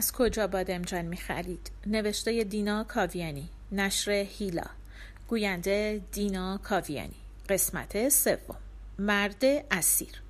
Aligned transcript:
از 0.00 0.12
کجا 0.12 0.46
بادمجان 0.46 1.04
می 1.04 1.16
خرید؟ 1.16 1.70
نوشته 1.86 2.44
دینا 2.44 2.84
کاویانی 2.84 3.48
نشر 3.72 4.10
هیلا. 4.10 4.64
گوینده 5.28 6.00
دینا 6.12 6.58
کاویانی. 6.58 7.14
قسمت 7.48 8.08
سوم. 8.08 8.56
مرد 8.98 9.44
اسیر. 9.70 10.22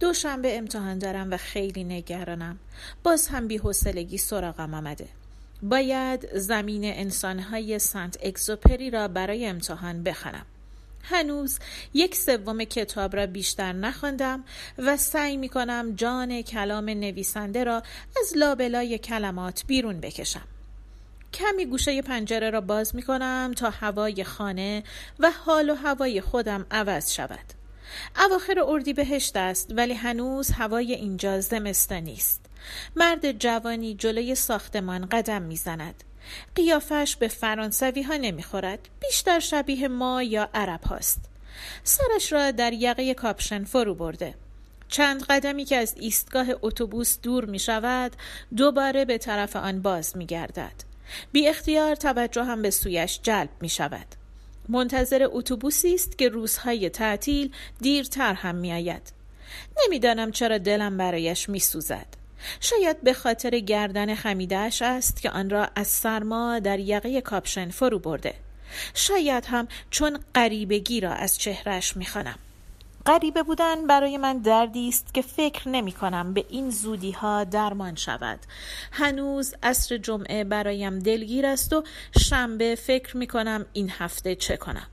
دوشنبه 0.00 0.58
امتحان 0.58 0.98
دارم 0.98 1.30
و 1.30 1.36
خیلی 1.36 1.84
نگرانم. 1.84 2.58
باز 3.02 3.28
هم 3.28 3.48
بی 3.48 3.56
حوصلگی 3.56 4.18
سراغم 4.18 4.74
آمده. 4.74 5.08
باید 5.62 6.38
زمین 6.38 6.84
انسانهای 6.84 7.78
سنت 7.78 8.18
اکزوپری 8.22 8.90
را 8.90 9.08
برای 9.08 9.46
امتحان 9.46 10.02
بخوانم 10.02 10.46
هنوز 11.08 11.58
یک 11.94 12.16
سوم 12.16 12.64
کتاب 12.64 13.16
را 13.16 13.26
بیشتر 13.26 13.72
نخواندم 13.72 14.44
و 14.78 14.96
سعی 14.96 15.36
می 15.36 15.48
کنم 15.48 15.92
جان 15.96 16.42
کلام 16.42 16.84
نویسنده 16.84 17.64
را 17.64 17.82
از 18.20 18.36
لابلای 18.36 18.98
کلمات 18.98 19.64
بیرون 19.66 20.00
بکشم. 20.00 20.48
کمی 21.32 21.66
گوشه 21.66 22.02
پنجره 22.02 22.50
را 22.50 22.60
باز 22.60 22.94
می 22.94 23.02
کنم 23.02 23.52
تا 23.56 23.70
هوای 23.70 24.24
خانه 24.24 24.82
و 25.18 25.30
حال 25.30 25.70
و 25.70 25.74
هوای 25.74 26.20
خودم 26.20 26.66
عوض 26.70 27.12
شود. 27.12 27.52
اواخر 28.16 28.60
اردی 28.66 28.92
بهشت 28.92 29.36
است 29.36 29.72
ولی 29.76 29.94
هنوز 29.94 30.50
هوای 30.50 30.94
اینجا 30.94 31.40
زمستانی 31.40 32.14
است. 32.14 32.40
مرد 32.96 33.32
جوانی 33.32 33.94
جلوی 33.94 34.34
ساختمان 34.34 35.06
قدم 35.06 35.42
می‌زند. 35.42 36.04
قیافش 36.54 37.16
به 37.16 37.28
فرانسوی 37.28 38.02
ها 38.02 38.16
نمی‌خورد. 38.16 38.88
بیشتر 39.00 39.40
شبیه 39.40 39.88
ما 39.88 40.22
یا 40.22 40.48
عرب 40.54 40.84
هاست. 40.84 41.20
سرش 41.84 42.32
را 42.32 42.50
در 42.50 42.72
یقه 42.72 43.14
کاپشن 43.14 43.64
فرو 43.64 43.94
برده. 43.94 44.34
چند 44.88 45.24
قدمی 45.24 45.64
که 45.64 45.76
از 45.76 45.94
ایستگاه 45.96 46.46
اتوبوس 46.62 47.18
دور 47.22 47.44
می 47.44 47.58
شود 47.58 48.12
دوباره 48.56 49.04
به 49.04 49.18
طرف 49.18 49.56
آن 49.56 49.82
باز 49.82 50.16
می 50.16 50.26
گردد 50.26 50.72
بی 51.32 51.48
اختیار 51.48 51.94
توجه 51.94 52.44
هم 52.44 52.62
به 52.62 52.70
سویش 52.70 53.20
جلب 53.22 53.48
می 53.60 53.68
شود 53.68 54.06
منتظر 54.68 55.28
اتوبوسی 55.30 55.94
است 55.94 56.18
که 56.18 56.28
روزهای 56.28 56.90
تعطیل 56.90 57.52
دیرتر 57.80 58.34
هم 58.34 58.54
می 58.54 58.72
آید 58.72 59.12
نمی‌دانم 59.84 60.30
چرا 60.30 60.58
دلم 60.58 60.96
برایش 60.96 61.48
می 61.48 61.60
سوزد 61.60 62.06
شاید 62.60 63.02
به 63.02 63.12
خاطر 63.12 63.58
گردن 63.58 64.14
خمیدهش 64.14 64.82
است 64.82 65.22
که 65.22 65.30
آن 65.30 65.50
را 65.50 65.68
از 65.74 65.86
سرما 65.86 66.58
در 66.58 66.78
یقه 66.78 67.20
کاپشن 67.20 67.70
فرو 67.70 67.98
برده. 67.98 68.34
شاید 68.94 69.44
هم 69.44 69.68
چون 69.90 70.18
غریبگی 70.34 71.00
را 71.00 71.12
از 71.12 71.38
چهرش 71.38 71.96
می‌خوانم. 71.96 72.38
غریبه 73.06 73.42
بودن 73.42 73.86
برای 73.86 74.16
من 74.16 74.38
دردی 74.38 74.88
است 74.88 75.14
که 75.14 75.22
فکر 75.22 75.68
نمی 75.68 75.92
کنم 75.92 76.34
به 76.34 76.44
این 76.48 76.70
زودی 76.70 77.10
ها 77.10 77.44
درمان 77.44 77.94
شود. 77.94 78.40
هنوز 78.92 79.54
عصر 79.62 79.96
جمعه 79.96 80.44
برایم 80.44 80.98
دلگیر 80.98 81.46
است 81.46 81.72
و 81.72 81.82
شنبه 82.20 82.74
فکر 82.74 83.16
می 83.16 83.26
کنم 83.26 83.66
این 83.72 83.90
هفته 83.98 84.34
چه 84.34 84.56
کنم. 84.56 84.86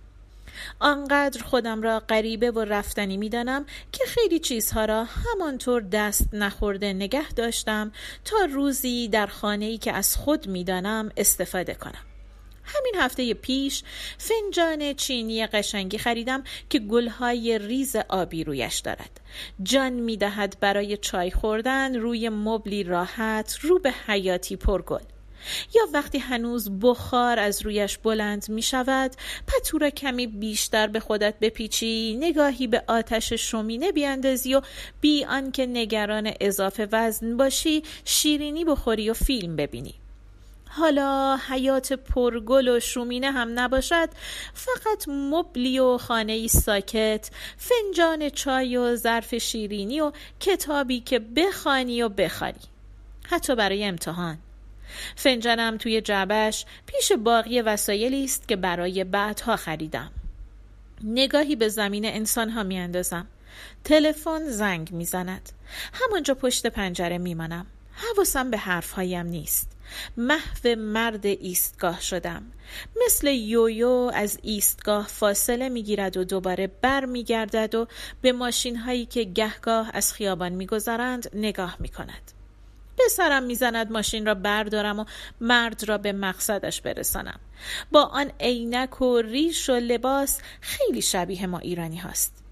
آنقدر 0.79 1.43
خودم 1.43 1.81
را 1.81 1.99
غریبه 1.99 2.51
و 2.51 2.59
رفتنی 2.59 3.17
می‌دانم 3.17 3.65
که 3.91 4.05
خیلی 4.07 4.39
چیزها 4.39 4.85
را 4.85 5.03
همانطور 5.03 5.81
دست 5.81 6.33
نخورده 6.33 6.93
نگه 6.93 7.31
داشتم 7.31 7.91
تا 8.25 8.37
روزی 8.51 9.07
در 9.07 9.27
خانه 9.27 9.65
ای 9.65 9.77
که 9.77 9.91
از 9.91 10.15
خود 10.15 10.47
می‌دانم 10.47 11.11
استفاده 11.17 11.73
کنم. 11.73 12.05
همین 12.63 12.95
هفته 12.97 13.33
پیش 13.33 13.83
فنجان 14.17 14.93
چینی 14.93 15.47
قشنگی 15.47 15.97
خریدم 15.97 16.43
که 16.69 16.79
گلهای 16.79 17.59
ریز 17.59 17.95
آبی 17.95 18.43
رویش 18.43 18.79
دارد. 18.79 19.21
جان 19.63 19.93
می‌دهد 19.93 20.57
برای 20.59 20.97
چای 20.97 21.31
خوردن 21.31 21.95
روی 21.95 22.29
مبلی 22.29 22.83
راحت 22.83 23.57
رو 23.61 23.79
به 23.79 23.93
حیاتی 24.07 24.55
پرگل. 24.55 25.03
یا 25.75 25.81
وقتی 25.93 26.17
هنوز 26.17 26.79
بخار 26.79 27.39
از 27.39 27.61
رویش 27.61 27.97
بلند 27.97 28.49
می 28.49 28.61
شود 28.61 29.11
پتو 29.47 29.77
را 29.77 29.89
کمی 29.89 30.27
بیشتر 30.27 30.87
به 30.87 30.99
خودت 30.99 31.39
بپیچی 31.41 32.17
نگاهی 32.19 32.67
به 32.67 32.83
آتش 32.87 33.33
شومینه 33.33 33.91
بیاندازی 33.91 34.55
و 34.55 34.61
بی 35.01 35.25
آنکه 35.25 35.65
نگران 35.65 36.33
اضافه 36.41 36.87
وزن 36.91 37.37
باشی 37.37 37.83
شیرینی 38.05 38.65
بخوری 38.65 39.09
و 39.09 39.13
فیلم 39.13 39.55
ببینی. 39.55 39.95
حالا 40.75 41.39
حیات 41.49 41.93
پرگل 41.93 42.67
و 42.67 42.79
شومینه 42.79 43.31
هم 43.31 43.59
نباشد 43.59 44.09
فقط 44.53 45.07
مبلی 45.07 45.79
و 45.79 45.97
خانه 45.97 46.47
ساکت 46.47 47.29
فنجان 47.57 48.29
چای 48.29 48.77
و 48.77 48.95
ظرف 48.95 49.35
شیرینی 49.35 50.01
و 50.01 50.11
کتابی 50.39 50.99
که 50.99 51.19
بخوانی 51.19 52.03
و 52.03 52.09
بخوانی 52.09 52.59
حتی 53.29 53.55
برای 53.55 53.85
امتحان. 53.85 54.37
فنجانم 55.15 55.77
توی 55.77 56.01
جعبش 56.01 56.65
پیش 56.85 57.11
باقی 57.11 57.61
وسایلی 57.61 58.23
است 58.23 58.47
که 58.47 58.55
برای 58.55 59.03
بعدها 59.03 59.55
خریدم 59.55 60.11
نگاهی 61.03 61.55
به 61.55 61.69
زمین 61.69 62.05
انسان 62.05 62.49
ها 62.49 62.63
می 62.63 62.79
اندازم. 62.79 63.27
تلفن 63.83 64.49
زنگ 64.49 64.91
می‌زند. 64.91 65.49
همانجا 65.93 66.33
پشت 66.33 66.67
پنجره 66.67 67.17
میمانم. 67.17 67.65
حواسم 67.93 68.51
به 68.51 68.57
حرفهایم 68.57 69.25
نیست. 69.25 69.71
محو 70.17 70.75
مرد 70.77 71.25
ایستگاه 71.25 72.01
شدم. 72.01 72.43
مثل 73.05 73.27
یویو 73.27 74.11
از 74.13 74.39
ایستگاه 74.41 75.07
فاصله 75.07 75.69
می‌گیرد 75.69 76.17
و 76.17 76.23
دوباره 76.23 76.67
بر 76.67 77.05
میگردد 77.05 77.75
و 77.75 77.87
به 78.21 78.31
ماشین 78.31 78.75
هایی 78.75 79.05
که 79.05 79.23
گهگاه 79.23 79.91
از 79.93 80.13
خیابان 80.13 80.51
میگذرند 80.51 81.29
نگاه 81.33 81.75
می 81.79 81.89
کند. 81.89 82.31
به 83.03 83.09
سرم 83.09 83.43
می‌زند 83.43 83.91
ماشین 83.91 84.25
را 84.25 84.33
بردارم 84.33 84.99
و 84.99 85.05
مرد 85.41 85.83
را 85.83 85.97
به 85.97 86.11
مقصدش 86.11 86.81
برسانم. 86.81 87.39
با 87.91 88.03
آن 88.03 88.31
عینک 88.39 89.01
و 89.01 89.21
ریش 89.21 89.69
و 89.69 89.73
لباس 89.73 90.39
خیلی 90.61 91.01
شبیه 91.01 91.47
ما 91.47 91.59
ایرانی 91.59 91.97
هاست. 91.97 92.43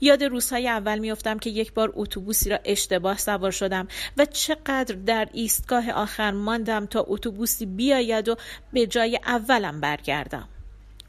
یاد 0.00 0.24
روزهای 0.24 0.68
اول 0.68 0.98
میافتم 0.98 1.38
که 1.38 1.50
یک 1.50 1.72
بار 1.72 1.92
اتوبوسی 1.94 2.50
را 2.50 2.58
اشتباه 2.64 3.18
سوار 3.18 3.50
شدم 3.50 3.88
و 4.16 4.24
چقدر 4.24 4.94
در 4.94 5.28
ایستگاه 5.32 5.90
آخر 5.90 6.30
ماندم 6.30 6.86
تا 6.86 7.04
اتوبوسی 7.08 7.66
بیاید 7.66 8.28
و 8.28 8.36
به 8.72 8.86
جای 8.86 9.20
اولم 9.26 9.80
برگردم. 9.80 10.48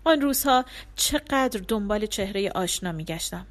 آن 0.04 0.22
روزها 0.22 0.66
چقدر 0.96 1.62
دنبال 1.68 2.06
چهره 2.06 2.52
آشنا 2.56 2.92
میگشتم. 2.92 3.48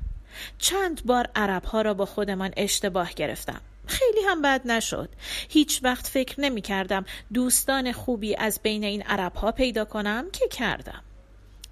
چند 0.58 1.06
بار 1.06 1.28
عربها 1.34 1.82
را 1.82 1.94
با 1.94 2.06
خودمان 2.06 2.50
اشتباه 2.56 3.12
گرفتم. 3.12 3.60
خیلی 3.90 4.20
هم 4.28 4.42
بد 4.42 4.60
نشد. 4.64 5.08
هیچ 5.48 5.80
وقت 5.82 6.06
فکر 6.06 6.40
نمی 6.40 6.60
کردم 6.60 7.04
دوستان 7.34 7.92
خوبی 7.92 8.36
از 8.36 8.60
بین 8.62 8.84
این 8.84 9.02
عرب 9.02 9.34
ها 9.34 9.52
پیدا 9.52 9.84
کنم 9.84 10.30
که 10.32 10.48
کردم. 10.48 11.02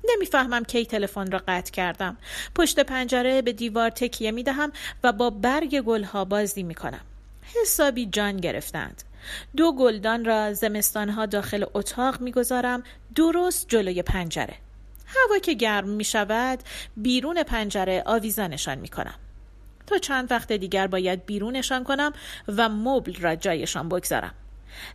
نمی‌فهمم 0.09 0.65
کی 0.65 0.85
تلفن 0.85 1.31
را 1.31 1.43
قطع 1.49 1.73
کردم. 1.73 2.17
پشت 2.55 2.81
پنجره 2.81 3.43
به 3.43 3.53
دیوار 3.53 3.91
تکیه 3.91 4.31
می 4.31 4.43
دهم 4.43 4.73
و 5.05 5.13
با 5.13 5.31
برگ 5.31 5.81
گلها 5.81 6.25
بازی 6.25 6.63
می 6.63 6.75
کنم. 6.75 7.01
حسابی 7.63 8.07
جان 8.07 8.37
گرفتند. 8.37 9.03
دو 9.57 9.73
گلدان 9.73 10.25
را 10.25 10.53
زمستانها 10.53 11.27
داخل 11.27 11.65
اتاق 11.75 12.21
می‌گذارم 12.21 12.83
درست 13.15 13.69
جلوی 13.69 14.03
پنجره. 14.03 14.55
هوا 15.07 15.39
که 15.39 15.55
گرم 15.55 15.89
می 15.89 16.05
شود 16.05 16.59
بیرون 16.97 17.43
پنجره 17.43 18.03
آویزانشان 18.07 18.79
می 18.79 18.89
کنم. 18.89 19.15
تا 19.89 19.99
چند 19.99 20.33
وقت 20.33 20.53
دیگر 20.53 20.87
باید 20.87 21.27
بیرونشان 21.27 21.85
کنم 21.85 22.13
و 22.49 22.69
مبل 22.69 23.15
را 23.21 23.37
جایشان 23.37 23.89
بگذارم. 23.89 24.35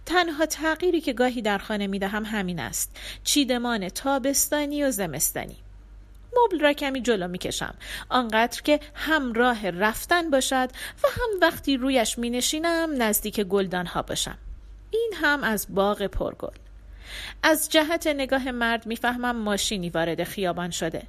تنها 0.05 0.45
تغییری 0.45 1.01
که 1.01 1.13
گاهی 1.13 1.41
در 1.41 1.57
خانه 1.57 1.87
می 1.87 1.99
دهم 1.99 2.25
همین 2.25 2.59
است. 2.59 2.97
چیدمان 3.23 3.89
تابستانی 3.89 4.83
و 4.83 4.91
زمستانی. 4.91 5.57
مبل 6.37 6.59
را 6.59 6.73
کمی 6.73 7.01
جلو 7.01 7.27
می 7.27 7.37
کشم 7.37 7.75
آنقدر 8.09 8.61
که 8.61 8.79
هم 8.93 9.33
راه 9.33 9.69
رفتن 9.69 10.29
باشد 10.29 10.69
و 11.03 11.07
هم 11.07 11.39
وقتی 11.41 11.77
رویش 11.77 12.17
می 12.17 12.29
نشینم 12.29 12.89
نزدیک 12.97 13.39
گلدان 13.39 13.85
ها 13.85 14.01
باشم. 14.01 14.37
این 14.91 15.13
هم 15.21 15.43
از 15.43 15.67
باغ 15.69 16.07
پرگل. 16.07 16.57
از 17.43 17.69
جهت 17.69 18.07
نگاه 18.07 18.51
مرد 18.51 18.85
می‌فهمم 18.85 19.35
ماشینی 19.35 19.89
وارد 19.89 20.23
خیابان 20.23 20.71
شده. 20.71 21.03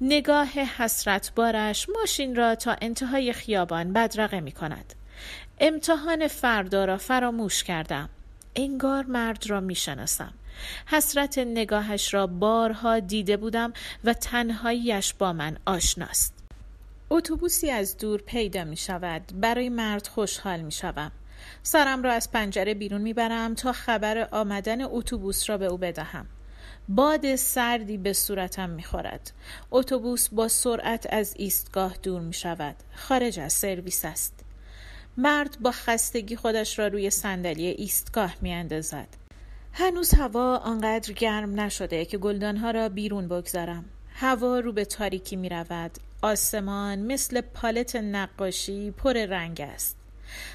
نگاه 0.00 0.48
حسرت 0.48 1.32
بارش 1.34 1.88
ماشین 1.88 2.36
را 2.36 2.54
تا 2.54 2.76
انتهای 2.80 3.32
خیابان 3.32 3.92
بدرقه 3.92 4.40
می 4.40 4.52
کند 4.52 4.94
امتحان 5.60 6.28
فردا 6.28 6.84
را 6.84 6.96
فراموش 6.96 7.64
کردم. 7.64 8.08
انگار 8.56 9.04
مرد 9.04 9.50
را 9.50 9.60
می 9.60 9.74
شناسم 9.74 10.34
حسرت 10.86 11.38
نگاهش 11.38 12.14
را 12.14 12.26
بارها 12.26 12.98
دیده 12.98 13.36
بودم 13.36 13.72
و 14.04 14.12
تنهاییش 14.12 15.14
با 15.14 15.32
من 15.32 15.56
آشناست. 15.66 16.34
اتوبوسی 17.10 17.70
از 17.70 17.98
دور 17.98 18.20
پیدا 18.20 18.64
می 18.64 18.76
شود 18.76 19.22
برای 19.40 19.68
مرد 19.68 20.06
خوشحال 20.06 20.60
می 20.60 20.72
شوم 20.72 21.12
سرم 21.62 22.02
را 22.02 22.12
از 22.12 22.32
پنجره 22.32 22.74
بیرون 22.74 23.00
می‌برم 23.00 23.54
تا 23.54 23.72
خبر 23.72 24.28
آمدن 24.32 24.82
اتوبوس 24.82 25.50
را 25.50 25.58
به 25.58 25.66
او 25.66 25.78
بدهم. 25.78 26.26
باد 26.88 27.36
سردی 27.36 27.96
به 27.96 28.12
صورتم 28.12 28.70
می‌خورد 28.70 29.32
اتوبوس 29.70 30.28
با 30.28 30.48
سرعت 30.48 31.06
از 31.12 31.34
ایستگاه 31.36 31.96
دور 32.02 32.20
می 32.20 32.32
شود 32.32 32.76
خارج 32.94 33.40
از 33.40 33.52
سرویس 33.52 34.04
است 34.04 34.44
مرد 35.16 35.56
با 35.60 35.70
خستگی 35.70 36.36
خودش 36.36 36.78
را 36.78 36.86
روی 36.86 37.10
صندلی 37.10 37.66
ایستگاه 37.66 38.34
می 38.40 38.52
اندازد. 38.52 39.08
هنوز 39.72 40.14
هوا 40.14 40.56
آنقدر 40.56 41.12
گرم 41.12 41.60
نشده 41.60 42.04
که 42.04 42.18
گلدانها 42.18 42.70
را 42.70 42.88
بیرون 42.88 43.28
بگذارم. 43.28 43.84
هوا 44.14 44.58
رو 44.58 44.72
به 44.72 44.84
تاریکی 44.84 45.36
می 45.36 45.48
رود. 45.48 45.90
آسمان 46.22 46.98
مثل 46.98 47.40
پالت 47.40 47.96
نقاشی 47.96 48.90
پر 48.90 49.12
رنگ 49.12 49.60
است. 49.60 49.96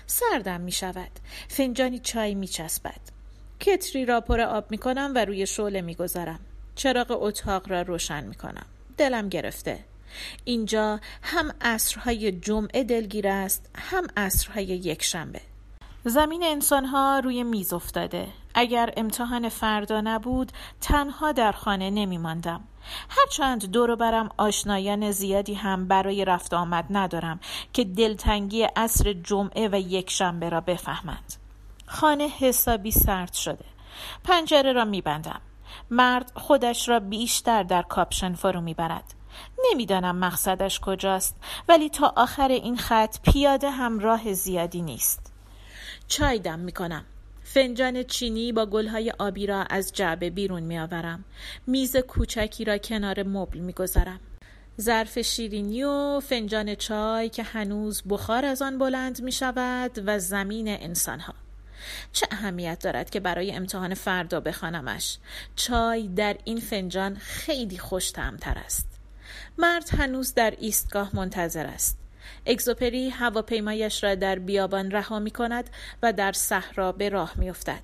سردم 0.07 0.61
می 0.61 0.71
شود. 0.71 1.11
فنجانی 1.47 1.99
چای 1.99 2.35
می 2.35 2.47
چسبد. 2.47 3.18
کتری 3.59 4.05
را 4.05 4.21
پر 4.21 4.41
آب 4.41 4.71
می 4.71 4.77
کنم 4.77 5.11
و 5.15 5.25
روی 5.25 5.47
شعله 5.47 5.81
می 5.81 5.95
گذارم. 5.95 6.39
چراغ 6.75 7.07
اتاق 7.11 7.69
را 7.69 7.81
روشن 7.81 8.23
می 8.23 8.35
کنم. 8.35 8.65
دلم 8.97 9.29
گرفته. 9.29 9.79
اینجا 10.45 10.99
هم 11.21 11.51
عصرهای 11.61 12.31
جمعه 12.31 12.83
دلگیر 12.83 13.27
است 13.27 13.69
هم 13.75 14.07
عصرهای 14.17 14.65
یک 14.65 15.03
شنبه 15.03 15.41
زمین 16.05 16.43
انسانها 16.43 17.19
روی 17.19 17.43
میز 17.43 17.73
افتاده 17.73 18.27
اگر 18.53 18.93
امتحان 18.97 19.49
فردا 19.49 20.01
نبود 20.01 20.51
تنها 20.81 21.31
در 21.31 21.51
خانه 21.51 21.89
نمی 21.89 22.17
ماندم. 22.17 22.61
هرچند 23.09 23.65
دور 23.65 23.95
برم 23.95 24.29
آشنایان 24.37 25.11
زیادی 25.11 25.53
هم 25.53 25.87
برای 25.87 26.25
رفت 26.25 26.53
آمد 26.53 26.85
ندارم 26.89 27.39
که 27.73 27.83
دلتنگی 27.83 28.63
عصر 28.63 29.13
جمعه 29.13 29.69
و 29.71 29.79
یک 29.79 30.09
شنبه 30.09 30.49
را 30.49 30.61
بفهمند 30.61 31.33
خانه 31.89 32.27
حسابی 32.27 32.91
سرد 32.91 33.33
شده. 33.33 33.65
پنجره 34.23 34.73
را 34.73 34.85
میبندم. 34.85 35.41
مرد 35.91 36.31
خودش 36.35 36.89
را 36.89 36.99
بیشتر 36.99 37.63
در 37.63 37.81
کاپشن 37.81 38.33
فرو 38.33 38.61
می‌برد. 38.61 39.03
نمی‌دانم 39.69 40.15
مقصدش 40.15 40.79
کجاست 40.79 41.35
ولی 41.67 41.89
تا 41.89 42.13
آخر 42.15 42.47
این 42.47 42.77
خط 42.77 43.17
پیاده 43.21 43.69
هم 43.69 43.99
راه 43.99 44.33
زیادی 44.33 44.81
نیست. 44.81 45.33
چای 46.07 46.39
دم 46.39 46.59
می‌کنم. 46.59 47.05
فنجان 47.43 48.03
چینی 48.03 48.51
با 48.51 48.65
گلهای 48.65 49.13
آبی 49.19 49.47
را 49.47 49.63
از 49.63 49.93
جعبه 49.93 50.29
بیرون 50.29 50.63
میآورم. 50.63 51.25
میز 51.67 51.97
کوچکی 51.97 52.65
را 52.65 52.77
کنار 52.77 53.23
مبل 53.23 53.59
می‌گذارم. 53.59 54.19
ظرف 54.81 55.19
شیرینی 55.19 55.83
و 55.83 56.19
فنجان 56.19 56.75
چای 56.75 57.29
که 57.29 57.43
هنوز 57.43 58.03
بخار 58.09 58.45
از 58.45 58.61
آن 58.61 58.77
بلند 58.77 59.21
می 59.21 59.31
شود 59.31 59.91
و 60.05 60.19
زمین 60.19 60.67
انسانها. 60.67 61.33
چه 62.11 62.27
اهمیت 62.31 62.79
دارد 62.79 63.09
که 63.09 63.19
برای 63.19 63.51
امتحان 63.51 63.93
فردا 63.93 64.39
بخوانمش 64.39 65.17
چای 65.55 66.07
در 66.07 66.37
این 66.43 66.59
فنجان 66.59 67.15
خیلی 67.15 67.77
خوش 67.77 68.11
تر 68.11 68.57
است 68.65 68.87
مرد 69.57 69.89
هنوز 69.89 70.33
در 70.33 70.53
ایستگاه 70.59 71.15
منتظر 71.15 71.65
است 71.65 71.99
اگزوپری 72.45 73.09
هواپیمایش 73.09 74.03
را 74.03 74.15
در 74.15 74.39
بیابان 74.39 74.91
رها 74.91 75.19
می 75.19 75.31
کند 75.31 75.69
و 76.03 76.13
در 76.13 76.31
صحرا 76.31 76.91
به 76.91 77.09
راه 77.09 77.33
می 77.35 77.49
افتد. 77.49 77.81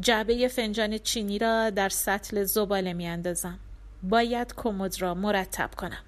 جعبه 0.00 0.48
فنجان 0.48 0.98
چینی 0.98 1.38
را 1.38 1.70
در 1.70 1.88
سطل 1.88 2.44
زباله 2.44 2.92
می 2.92 3.08
اندازم. 3.08 3.58
باید 4.02 4.54
کمد 4.54 5.02
را 5.02 5.14
مرتب 5.14 5.70
کنم. 5.76 6.02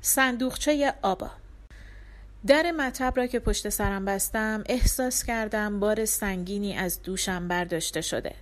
صندوقچه 0.00 0.94
آبا 1.02 1.30
در 2.46 2.70
مطب 2.70 3.12
را 3.16 3.26
که 3.26 3.38
پشت 3.38 3.68
سرم 3.68 4.04
بستم 4.04 4.64
احساس 4.66 5.24
کردم 5.24 5.80
بار 5.80 6.04
سنگینی 6.04 6.76
از 6.76 7.02
دوشم 7.02 7.48
برداشته 7.48 8.00
شده. 8.00 8.34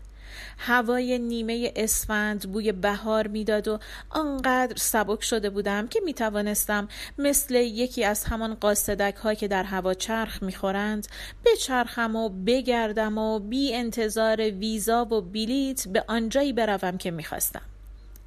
هوای 0.59 1.19
نیمه 1.19 1.73
اسفند 1.77 2.53
بوی 2.53 2.73
بهار 2.73 3.27
می‌داد 3.27 3.69
و 3.69 3.79
آنقدر 4.11 4.77
سبک 4.77 5.25
شده 5.25 5.51
بودم 5.51 5.89
که 5.89 6.01
می 6.05 6.15
توانستم 6.15 6.89
مثل 7.19 7.55
یکی 7.55 8.05
از 8.05 8.25
همان 8.25 8.55
قاصدک 8.55 9.15
ها 9.17 9.35
که 9.35 9.49
در 9.49 9.63
هوا 9.63 9.95
چرخ 9.95 10.43
می‌خورند 10.43 11.09
بچرخم 11.45 12.17
و 12.17 12.29
بگردم 12.29 13.19
و 13.19 13.39
بی 13.39 13.75
انتظار 13.75 14.41
ویزا 14.41 15.05
و 15.05 15.21
بلیت 15.21 15.89
به 15.89 16.05
آنجایی 16.09 16.53
بروم 16.53 16.99
که 16.99 17.11
می‌خواستم. 17.11 17.63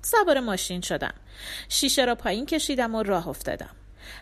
سوار 0.01 0.39
ماشین 0.39 0.81
شدم. 0.81 1.13
شیشه 1.69 2.06
را 2.06 2.15
پایین 2.15 2.45
کشیدم 2.45 2.95
و 2.95 3.03
راه 3.03 3.27
افتادم. 3.27 3.75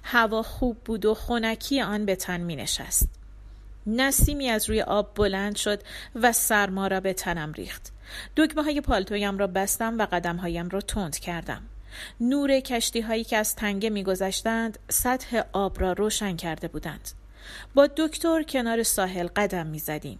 هوا 0.04 0.44
خوب 0.44 0.78
بود 0.86 1.06
و 1.06 1.14
خونکی 1.14 1.82
آن 1.82 2.06
به 2.06 2.16
تن 2.16 2.42
می 2.42 2.56
نشست 2.56 3.10
نسیمی 3.88 4.50
از 4.50 4.70
روی 4.70 4.82
آب 4.82 5.16
بلند 5.16 5.56
شد 5.56 5.82
و 6.16 6.32
سرما 6.32 6.88
را 6.88 7.00
به 7.00 7.14
تنم 7.14 7.54
ریخت. 7.54 7.92
دکمه 8.38 8.64
های 8.64 8.82
پالتویم 8.82 9.38
را 9.38 9.48
بستم 9.48 9.98
و 9.98 10.08
قدم 10.12 10.36
هایم 10.36 10.70
را 10.70 10.82
تند 10.82 11.18
کردم. 11.18 11.62
نور 12.22 12.60
کشتی 12.60 13.02
هایی 13.02 13.24
که 13.24 13.38
از 13.38 13.56
تنگه 13.56 13.90
میگذشتند 13.90 14.80
سطح 14.90 15.42
آب 15.52 15.82
را 15.82 15.94
روشن 15.94 16.36
کرده 16.36 16.68
بودند. 16.68 17.12
با 17.76 17.88
دکتر 17.98 18.44
کنار 18.44 18.84
ساحل 18.84 19.28
قدم 19.36 19.68
می 19.68 19.80
زدیم. 19.80 20.20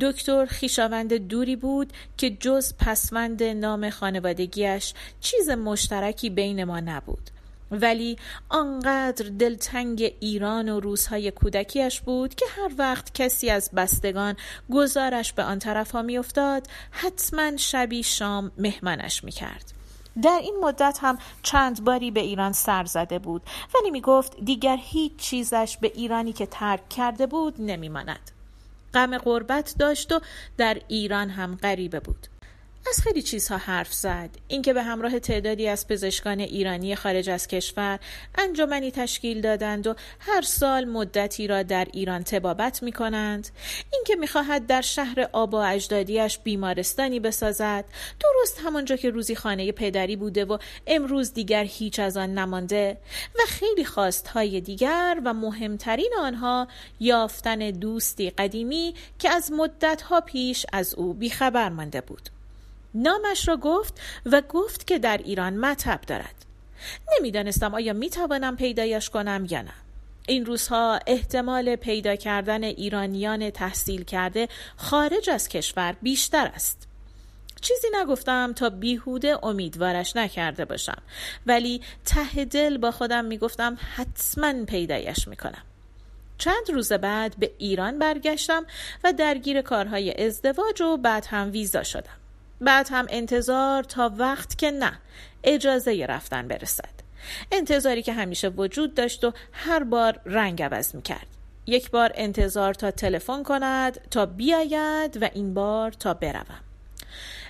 دکتر 0.00 0.46
خیشاوند 0.46 1.14
دوری 1.14 1.56
بود 1.56 1.92
که 2.16 2.30
جز 2.30 2.74
پسوند 2.78 3.42
نام 3.42 3.90
خانوادگیش 3.90 4.94
چیز 5.20 5.50
مشترکی 5.50 6.30
بین 6.30 6.64
ما 6.64 6.80
نبود. 6.80 7.30
ولی 7.70 8.16
آنقدر 8.48 9.28
دلتنگ 9.38 10.12
ایران 10.20 10.68
و 10.68 10.80
روزهای 10.80 11.30
کودکیش 11.30 12.00
بود 12.00 12.34
که 12.34 12.46
هر 12.56 12.70
وقت 12.78 13.14
کسی 13.14 13.50
از 13.50 13.70
بستگان 13.76 14.36
گزارش 14.70 15.32
به 15.32 15.42
آن 15.42 15.58
طرف 15.58 15.90
ها 15.90 16.02
میافتاد 16.02 16.66
حتما 16.90 17.56
شبی 17.56 18.02
شام 18.02 18.52
مهمانش 18.58 19.24
می‌کرد 19.24 19.72
در 20.22 20.40
این 20.42 20.56
مدت 20.62 20.98
هم 21.02 21.18
چند 21.42 21.84
باری 21.84 22.10
به 22.10 22.20
ایران 22.20 22.52
سر 22.52 22.84
زده 22.84 23.18
بود 23.18 23.42
ولی 23.74 23.90
می 23.90 24.00
گفت 24.00 24.36
دیگر 24.44 24.78
هیچ 24.80 25.16
چیزش 25.16 25.78
به 25.80 25.92
ایرانی 25.94 26.32
که 26.32 26.46
ترک 26.46 26.88
کرده 26.88 27.26
بود 27.26 27.54
نمیماند. 27.58 28.30
غم 28.94 29.18
غربت 29.18 29.74
داشت 29.78 30.12
و 30.12 30.20
در 30.56 30.78
ایران 30.88 31.30
هم 31.30 31.54
غریبه 31.62 32.00
بود 32.00 32.26
از 32.88 33.00
خیلی 33.00 33.22
چیزها 33.22 33.56
حرف 33.56 33.94
زد. 33.94 34.30
اینکه 34.48 34.72
به 34.72 34.82
همراه 34.82 35.18
تعدادی 35.18 35.68
از 35.68 35.88
پزشکان 35.88 36.40
ایرانی 36.40 36.94
خارج 36.94 37.30
از 37.30 37.48
کشور 37.48 37.98
انجمنی 38.38 38.90
تشکیل 38.90 39.40
دادند 39.40 39.86
و 39.86 39.94
هر 40.20 40.42
سال 40.42 40.84
مدتی 40.84 41.46
را 41.46 41.62
در 41.62 41.86
ایران 41.92 42.24
تبابت 42.24 42.82
می 42.82 42.92
کنند 42.92 43.48
اینکه 43.92 44.16
می‌خواهد 44.16 44.66
در 44.66 44.80
شهر 44.80 45.28
آبا 45.32 45.64
اجدادیش 45.64 46.38
بیمارستانی 46.38 47.20
بسازد. 47.20 47.84
درست 48.20 48.60
همانجا 48.64 48.96
که 48.96 49.10
روزی 49.10 49.34
خانه 49.34 49.72
پدری 49.72 50.16
بوده 50.16 50.44
و 50.44 50.58
امروز 50.86 51.32
دیگر 51.32 51.64
هیچ 51.64 51.98
از 51.98 52.16
آن 52.16 52.38
نمانده. 52.38 52.98
و 53.34 53.42
خیلی 53.48 53.84
خواستهای 53.84 54.60
دیگر 54.60 55.20
و 55.24 55.34
مهمترین 55.34 56.12
آنها 56.18 56.68
یافتن 57.00 57.70
دوستی 57.70 58.30
قدیمی 58.30 58.94
که 59.18 59.30
از 59.30 59.52
مدتها 59.52 60.20
پیش 60.20 60.66
از 60.72 60.94
او 60.94 61.14
بیخبر 61.14 61.68
مانده 61.68 62.00
بود. 62.00 62.35
نامش 62.96 63.48
را 63.48 63.56
گفت 63.56 64.00
و 64.26 64.42
گفت 64.48 64.86
که 64.86 64.98
در 64.98 65.16
ایران 65.16 65.56
مطب 65.56 66.00
دارد. 66.06 66.34
نمی‌دانستم 67.16 67.74
آیا 67.74 67.92
می 67.92 68.10
توانم 68.10 68.56
پیدایش 68.56 69.10
کنم 69.10 69.46
یا 69.50 69.62
نه. 69.62 69.72
این 70.28 70.46
روزها 70.46 71.00
احتمال 71.06 71.76
پیدا 71.76 72.16
کردن 72.16 72.64
ایرانیان 72.64 73.50
تحصیل 73.50 74.04
کرده 74.04 74.48
خارج 74.76 75.30
از 75.30 75.48
کشور 75.48 75.96
بیشتر 76.02 76.46
است. 76.46 76.88
چیزی 77.60 77.88
نگفتم 78.00 78.52
تا 78.52 78.70
بیهوده 78.70 79.44
امیدوارش 79.44 80.16
نکرده 80.16 80.64
باشم 80.64 81.02
ولی 81.46 81.80
ته 82.04 82.44
دل 82.44 82.78
با 82.78 82.90
خودم 82.90 83.24
می‌گفتم 83.24 83.78
حتما 83.96 84.64
پیدایش 84.64 85.28
می‌کنم. 85.28 85.62
چند 86.38 86.70
روز 86.72 86.92
بعد 86.92 87.36
به 87.38 87.50
ایران 87.58 87.98
برگشتم 87.98 88.66
و 89.04 89.12
درگیر 89.12 89.62
کارهای 89.62 90.26
ازدواج 90.26 90.82
و 90.82 90.96
بعد 90.96 91.26
هم 91.26 91.52
ویزا 91.52 91.82
شدم. 91.82 92.16
بعد 92.60 92.88
هم 92.90 93.06
انتظار 93.10 93.82
تا 93.82 94.12
وقت 94.16 94.58
که 94.58 94.70
نه 94.70 94.92
اجازه 95.44 96.06
رفتن 96.08 96.48
برسد. 96.48 96.96
انتظاری 97.52 98.02
که 98.02 98.12
همیشه 98.12 98.48
وجود 98.48 98.94
داشت 98.94 99.24
و 99.24 99.32
هر 99.52 99.84
بار 99.84 100.20
رنگ 100.24 100.62
عوض 100.62 100.94
می 100.94 101.02
کرد 101.02 101.26
یک 101.66 101.90
بار 101.90 102.12
انتظار 102.14 102.74
تا 102.74 102.90
تلفن 102.90 103.42
کند 103.42 104.08
تا 104.10 104.26
بیاید 104.26 105.22
و 105.22 105.28
این 105.34 105.54
بار 105.54 105.92
تا 105.92 106.14
بروم. 106.14 106.60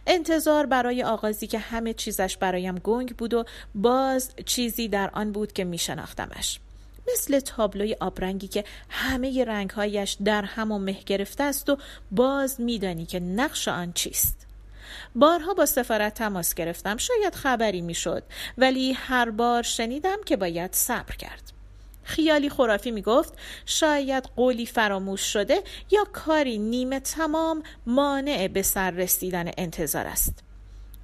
انتظار 0.07 0.67
برای 0.67 1.03
آغازی 1.03 1.47
که 1.47 1.59
همه 1.59 1.95
چیزش 1.95 2.37
برایم 2.37 2.79
گنگ 2.79 3.17
بود 3.17 3.35
و 3.35 3.45
باز 3.75 4.31
چیزی 4.45 4.89
در 4.89 5.11
آن 5.11 5.33
بود 5.33 5.53
که 5.53 5.65
می 5.65 5.79
شناختمش 5.79 6.61
مثل 7.13 7.41
تابلوی 7.41 7.97
آبرنگی 8.01 8.49
که 8.49 8.65
همه 8.89 9.45
رنگهایش 9.45 10.17
در 10.25 10.43
هم 10.43 10.73
و 10.73 10.79
مه 10.79 10.99
گرفته 11.07 11.45
است 11.45 11.69
و 11.69 11.77
باز 12.11 12.61
میدانی 12.61 13.07
که 13.07 13.21
نقش 13.21 13.69
آن 13.69 13.93
چیست. 13.93 14.46
بارها 15.15 15.55
با 15.55 15.67
سفارت 15.67 16.15
تماس 16.15 16.55
گرفتم. 16.55 16.97
شاید 16.97 17.35
خبری 17.35 17.81
می‌شد 17.81 18.23
ولی 18.59 18.93
هر 18.93 19.31
بار 19.31 19.63
شنیدم 19.63 20.17
که 20.27 20.37
باید 20.37 20.73
صبر 20.73 21.17
کرد. 21.17 21.53
خیالی 22.03 22.51
خرافی 22.51 22.91
می 22.91 23.03
گفت 23.03 23.35
شاید 23.67 24.25
قولی 24.37 24.67
فراموش 24.67 25.21
شده 25.21 25.63
یا 25.91 26.05
کاری 26.13 26.59
نیمه 26.59 27.01
تمام 27.01 27.63
مانع 27.87 28.49
به 28.49 28.63
سر 28.63 28.91
رسیدن 28.91 29.51
انتظار 29.59 30.07
است. 30.07 30.43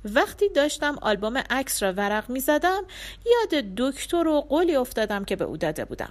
وقتی 0.05 0.49
داشتم 0.49 0.99
آلبوم 1.03 1.37
عکس 1.51 1.83
را 1.83 1.93
ورق 1.93 2.31
می 2.31 2.41
زدم 2.41 2.83
یاد 3.27 3.65
دکتر 3.77 4.29
و 4.29 4.41
قولی 4.41 4.77
افتادم 4.77 5.25
که 5.25 5.37
به 5.37 5.45
او 5.45 5.57
داده 5.57 5.85
بودم. 5.85 6.11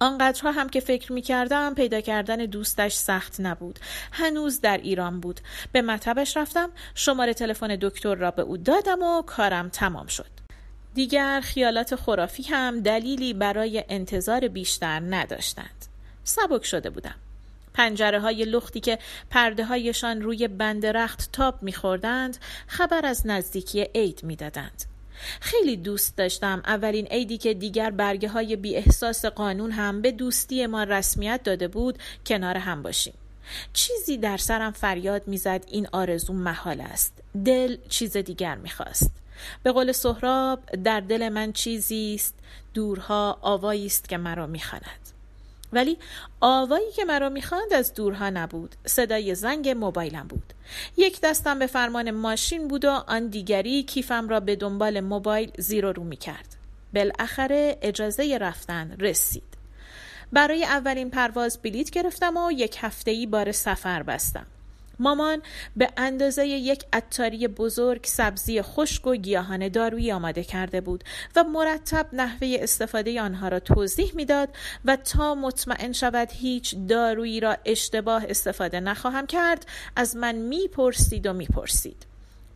آنقدرها 0.00 0.52
هم 0.52 0.68
که 0.68 0.80
فکر 0.80 1.12
می 1.12 1.22
کردم 1.22 1.74
پیدا 1.74 2.00
کردن 2.00 2.36
دوستش 2.36 2.94
سخت 2.94 3.40
نبود. 3.40 3.78
هنوز 4.12 4.60
در 4.60 4.78
ایران 4.78 5.20
بود. 5.20 5.40
به 5.72 5.82
مطبش 5.82 6.36
رفتم 6.36 6.70
شماره 6.94 7.34
تلفن 7.34 7.78
دکتر 7.80 8.14
را 8.14 8.30
به 8.30 8.42
او 8.42 8.56
دادم 8.56 9.02
و 9.02 9.22
کارم 9.22 9.68
تمام 9.68 10.06
شد. 10.06 10.38
دیگر 10.94 11.40
خیالات 11.40 11.96
خرافی 11.96 12.42
هم 12.42 12.80
دلیلی 12.80 13.34
برای 13.34 13.84
انتظار 13.88 14.48
بیشتر 14.48 15.00
نداشتند. 15.00 15.86
سبک 16.24 16.64
شده 16.64 16.90
بودم. 16.90 17.14
پنجره 17.74 18.20
های 18.20 18.44
لختی 18.44 18.80
که 18.80 18.98
پرده 19.30 19.64
هایشان 19.64 20.22
روی 20.22 20.48
بند 20.48 20.86
رخت 20.86 21.28
تاب 21.32 21.62
میخوردند 21.62 22.36
خبر 22.66 23.06
از 23.06 23.26
نزدیکی 23.26 23.80
عید 23.94 24.20
می‌دادند. 24.24 24.97
خیلی 25.40 25.76
دوست 25.76 26.16
داشتم. 26.16 26.62
اولین 26.66 27.06
عیدی 27.06 27.38
که 27.38 27.54
دیگر 27.54 27.90
برگه 27.90 28.28
های 28.28 28.56
بی 28.56 28.76
احساس 28.76 29.24
قانون 29.24 29.70
هم 29.70 30.02
به 30.02 30.12
دوستی 30.12 30.66
ما 30.66 30.82
رسمیت 30.82 31.40
داده 31.44 31.68
بود 31.68 31.98
کنار 32.26 32.56
هم 32.56 32.82
باشیم. 32.82 33.14
چیزی 33.72 34.16
در 34.16 34.36
سرم 34.36 34.72
فریاد 34.72 35.28
می‌زد 35.28 35.64
این 35.68 35.88
آرزو 35.92 36.32
محال 36.32 36.80
است. 36.80 37.12
دل 37.44 37.76
چیز 37.88 38.16
دیگر 38.16 38.54
می‌خواست. 38.54 39.10
به 39.62 39.72
قول 39.72 39.92
سهراب 39.92 40.64
در 40.84 41.00
دل 41.00 41.28
من 41.28 41.52
چیزی 41.52 42.14
است 42.14 42.34
دورها 42.74 43.38
آوایی 43.40 43.86
است 43.86 44.08
که 44.08 44.16
مرا 44.16 44.46
می‌خواند. 44.46 45.17
ولی 45.72 45.98
آوایی 46.40 46.92
که 46.92 47.04
مرا 47.04 47.28
می‌خواند 47.28 47.72
از 47.72 47.94
دورها 47.94 48.30
نبود. 48.30 48.74
صدای 48.86 49.34
زنگ 49.34 49.68
موبایلم 49.68 50.26
بود. 50.28 50.52
یک 50.96 51.20
دستم 51.20 51.58
به 51.58 51.66
فرمان 51.66 52.10
ماشین 52.10 52.68
بود 52.68 52.84
و 52.84 52.90
آن 52.90 53.26
دیگری 53.26 53.82
کیفم 53.82 54.28
را 54.28 54.40
به 54.40 54.56
دنبال 54.56 55.00
موبایل 55.00 55.52
زیر 55.58 55.86
و 55.86 55.92
رو 55.92 56.04
می‌کرد. 56.04 56.56
بالاخره 56.94 57.78
اجازه 57.82 58.38
رفتن 58.38 58.96
رسید. 59.00 59.42
برای 60.32 60.64
اولین 60.64 61.10
پرواز 61.10 61.58
بلیت 61.62 61.90
گرفتم 61.90 62.36
و 62.36 62.52
یک 62.52 62.76
هفته 62.80 63.10
ای 63.10 63.26
بار 63.26 63.52
سفر 63.52 64.02
بستم. 64.02 64.46
مامان 64.98 65.42
به 65.76 65.88
اندازه 65.96 66.46
یک 66.46 66.84
اتاری 66.92 67.48
بزرگ 67.48 68.04
سبزی 68.04 68.62
خشک 68.62 69.06
و 69.06 69.16
گیاهان 69.16 69.68
دارویی 69.68 70.12
آماده 70.12 70.44
کرده 70.44 70.80
بود 70.80 71.04
و 71.36 71.44
مرتب 71.44 72.06
نحوه 72.12 72.56
استفاده 72.60 73.20
آنها 73.22 73.48
را 73.48 73.60
توضیح 73.60 74.12
می‌داد 74.14 74.48
و 74.84 74.96
تا 74.96 75.34
مطمئن 75.34 75.92
شود 75.92 76.28
هیچ 76.32 76.76
دارویی 76.88 77.40
را 77.40 77.56
اشتباه 77.64 78.24
استفاده 78.28 78.80
نخواهم 78.80 79.26
کرد 79.26 79.66
از 79.96 80.16
من 80.16 80.34
می‌پرسید 80.34 81.26
و 81.26 81.32
می‌پرسید. 81.32 82.07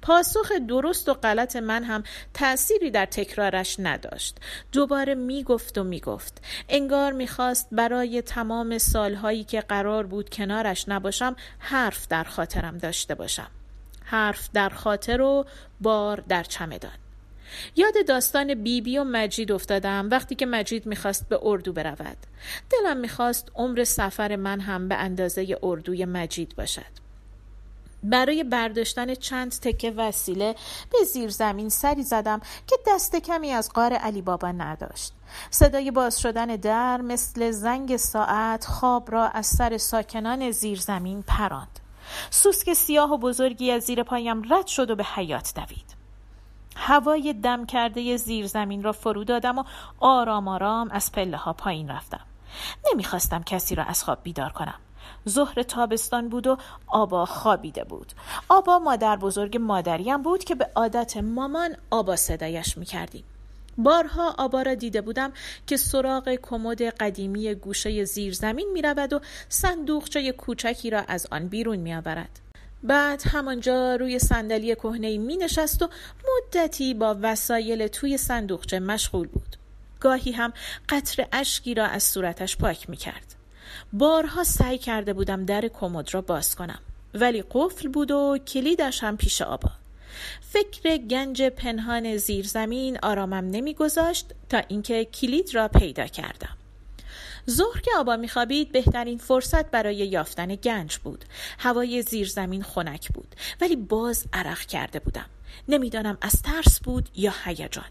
پاسخ 0.03 0.53
درست 0.69 1.09
و 1.09 1.15
غلط 1.15 1.57
من 1.57 1.85
هم 1.85 2.03
تأثیری 2.35 2.91
در 2.91 3.07
تکرارش 3.07 3.77
نداشت. 3.79 4.37
دوباره 4.73 5.15
می‌گفت 5.15 5.79
و 5.79 5.85
می‌گفت. 5.85 6.45
انگار 6.69 7.13
می‌خواست 7.13 7.69
برای 7.73 8.23
تمام 8.23 8.79
سالهایی 8.79 9.45
که 9.45 9.61
قرار 9.61 10.07
بود 10.07 10.31
کنارش 10.31 10.89
نباشم 10.89 11.37
حرف 11.59 12.09
در 12.09 12.25
خاطرم 12.25 12.79
داشته 12.79 13.15
باشم. 13.15 13.51
حرف 14.05 14.51
در 14.55 14.69
خاطر 14.69 15.21
و 15.21 15.45
بار 15.81 16.25
در 16.29 16.43
چمدان. 16.43 16.93
یاد 17.77 17.95
داستان 18.09 18.55
بیبی 18.55 18.81
بی 18.81 18.99
و 18.99 19.05
مجید 19.05 19.53
افتادم 19.53 20.09
وقتی 20.11 20.35
که 20.35 20.47
مجید 20.47 20.87
می‌خواست 20.87 21.29
به 21.29 21.39
اردو 21.43 21.73
برود. 21.73 22.17
دلم 22.71 22.97
می‌خواست 22.97 23.49
عمر 23.55 23.85
سفر 23.85 24.37
من 24.37 24.61
هم 24.61 24.89
به 24.89 24.95
اندازه 24.95 25.59
اردوی 25.63 26.05
مجید 26.05 26.57
باشد. 26.57 27.02
برای 28.03 28.45
برداشتن 28.45 29.15
چند 29.15 29.51
تکه 29.51 29.91
وسیله 29.91 30.55
به 30.93 31.05
زیر 31.05 31.31
زمین 31.31 31.69
سری 31.69 32.03
زدم 32.03 32.41
که 32.67 32.77
دست 32.87 33.17
کمی 33.17 33.51
از 33.51 33.73
قار 33.73 33.93
علی 33.93 34.23
بابا 34.23 34.53
نداشت 34.53 35.13
صدای 35.51 35.91
باز 35.91 36.21
شدن 36.21 36.47
در 36.47 37.01
مثل 37.01 37.51
زنگ 37.51 37.97
ساعت 37.97 38.65
خواب 38.65 39.13
را 39.13 39.29
از 39.29 39.47
سر 39.47 39.79
ساکنان 39.79 40.51
زیر 40.51 40.81
زمین 40.81 41.23
پراند. 41.23 41.81
سوسک 42.31 42.73
سیاه 42.73 43.13
و 43.13 43.19
بزرگی 43.19 43.71
از 43.71 43.83
زیر 43.83 44.03
پایم 44.03 44.55
رد 44.55 44.67
شد 44.67 44.91
و 44.91 44.97
به 44.97 45.05
حیات 45.05 45.53
دوید. 45.55 45.97
هوای 46.77 47.33
دم 47.33 47.67
کرده 47.67 48.17
زیر 48.17 48.47
زمین 48.47 48.83
را 48.83 48.93
فرو 48.93 49.25
دادم 49.25 49.59
و 49.59 49.65
آرام 50.01 50.49
آرام 50.49 50.91
از 50.91 51.13
پله 51.13 51.37
ها 51.37 51.53
پایین 51.53 51.89
رفتم. 51.89 52.21
نمی‌خواستم 52.93 53.43
کسی 53.43 53.75
را 53.75 53.85
از 53.85 54.05
خواب 54.05 54.19
بیدار 54.23 54.53
کنم. 54.53 54.75
ظهر 55.29 55.63
تابستان 55.63 56.29
بود 56.29 56.47
و 56.47 56.57
آبا 56.87 57.25
خوابیده 57.25 57.85
بود 57.85 58.13
آبا 58.49 58.79
مادر 58.79 59.17
بزرگ 59.17 59.57
مادریم 59.57 60.23
بود 60.23 60.45
که 60.45 60.55
به 60.55 60.71
عادت 60.75 61.17
مامان 61.17 61.77
آبا 61.91 62.17
صدایش 62.17 62.79
می‌کردیم 62.79 63.25
بارها 63.79 64.35
آبا 64.39 64.63
را 64.63 64.75
دیده 64.75 65.01
بودم 65.01 65.33
که 65.67 65.77
سراغ 65.77 66.35
کمد 66.43 66.83
قدیمی 66.83 67.55
گوشه 67.55 68.05
زیر 68.05 68.35
زمین 68.35 68.69
می 68.73 68.83
رود 68.83 69.13
و 69.13 69.21
صندوقچه 69.49 70.33
کوچکی 70.33 70.91
را 70.91 71.01
از 71.01 71.27
آن 71.31 71.49
بیرون 71.49 71.77
می 71.77 71.95
آورد. 71.95 72.41
بعد 72.83 73.23
همانجا 73.27 73.97
روی 73.97 74.19
صندلی 74.19 74.75
کهنه 74.75 75.19
می 75.19 75.37
نشست 75.37 75.83
و 75.83 75.89
مدتی 76.25 76.95
با 76.95 77.17
وسایل 77.23 77.87
توی 77.87 78.17
صندوقچه 78.17 78.81
مشغول 78.81 79.29
بود. 79.29 79.57
گاهی 80.01 80.33
هم 80.33 80.53
قطر 80.89 81.27
اشکی 81.33 81.75
را 81.75 81.87
از 81.87 82.03
صورتش 82.03 82.57
پاک 82.57 82.91
می 82.91 82.97
کرد. 82.97 83.42
بارها 83.93 84.45
سعی 84.45 84.79
کرده 84.79 85.13
بودم 85.13 85.45
در 85.45 85.69
کمد 85.69 86.15
را 86.15 86.21
باز 86.21 86.55
کنم. 86.55 86.79
ولی 87.15 87.45
قفل 87.51 87.89
بود 87.89 88.11
و 88.11 88.39
کلیدش 88.39 89.05
هم 89.05 89.17
پیش 89.17 89.43
آبا 89.43 89.71
فکر 90.41 90.97
گنج 90.97 91.43
پنهان 91.43 92.17
زیر 92.17 92.47
زمین 92.47 92.99
آرامم 93.03 93.51
نمیگذاشت 93.51 94.27
تا 94.49 94.63
اینکه 94.69 95.05
کلید 95.05 95.55
را 95.55 95.69
پیدا 95.69 96.07
کردم. 96.07 96.57
ظهر 97.51 97.81
که 97.81 97.91
آبا 97.97 98.17
میخوابید 98.17 98.73
بهترین 98.73 99.19
فرصت 99.19 99.71
برای 99.71 99.97
یافتن 99.97 100.55
گنج 100.55 100.97
بود. 100.97 101.25
هوای 101.59 102.03
زیر 102.03 102.29
زمین 102.29 102.63
خنک 102.63 103.13
بود. 103.13 103.35
ولی 103.61 103.77
باز 103.77 104.25
عرق 104.33 104.61
کرده 104.61 104.99
بودم. 104.99 105.27
نمی‌دانم 105.69 106.19
از 106.21 106.43
ترس 106.43 106.81
بود 106.81 107.09
یا 107.15 107.33
هیجان. 107.45 107.91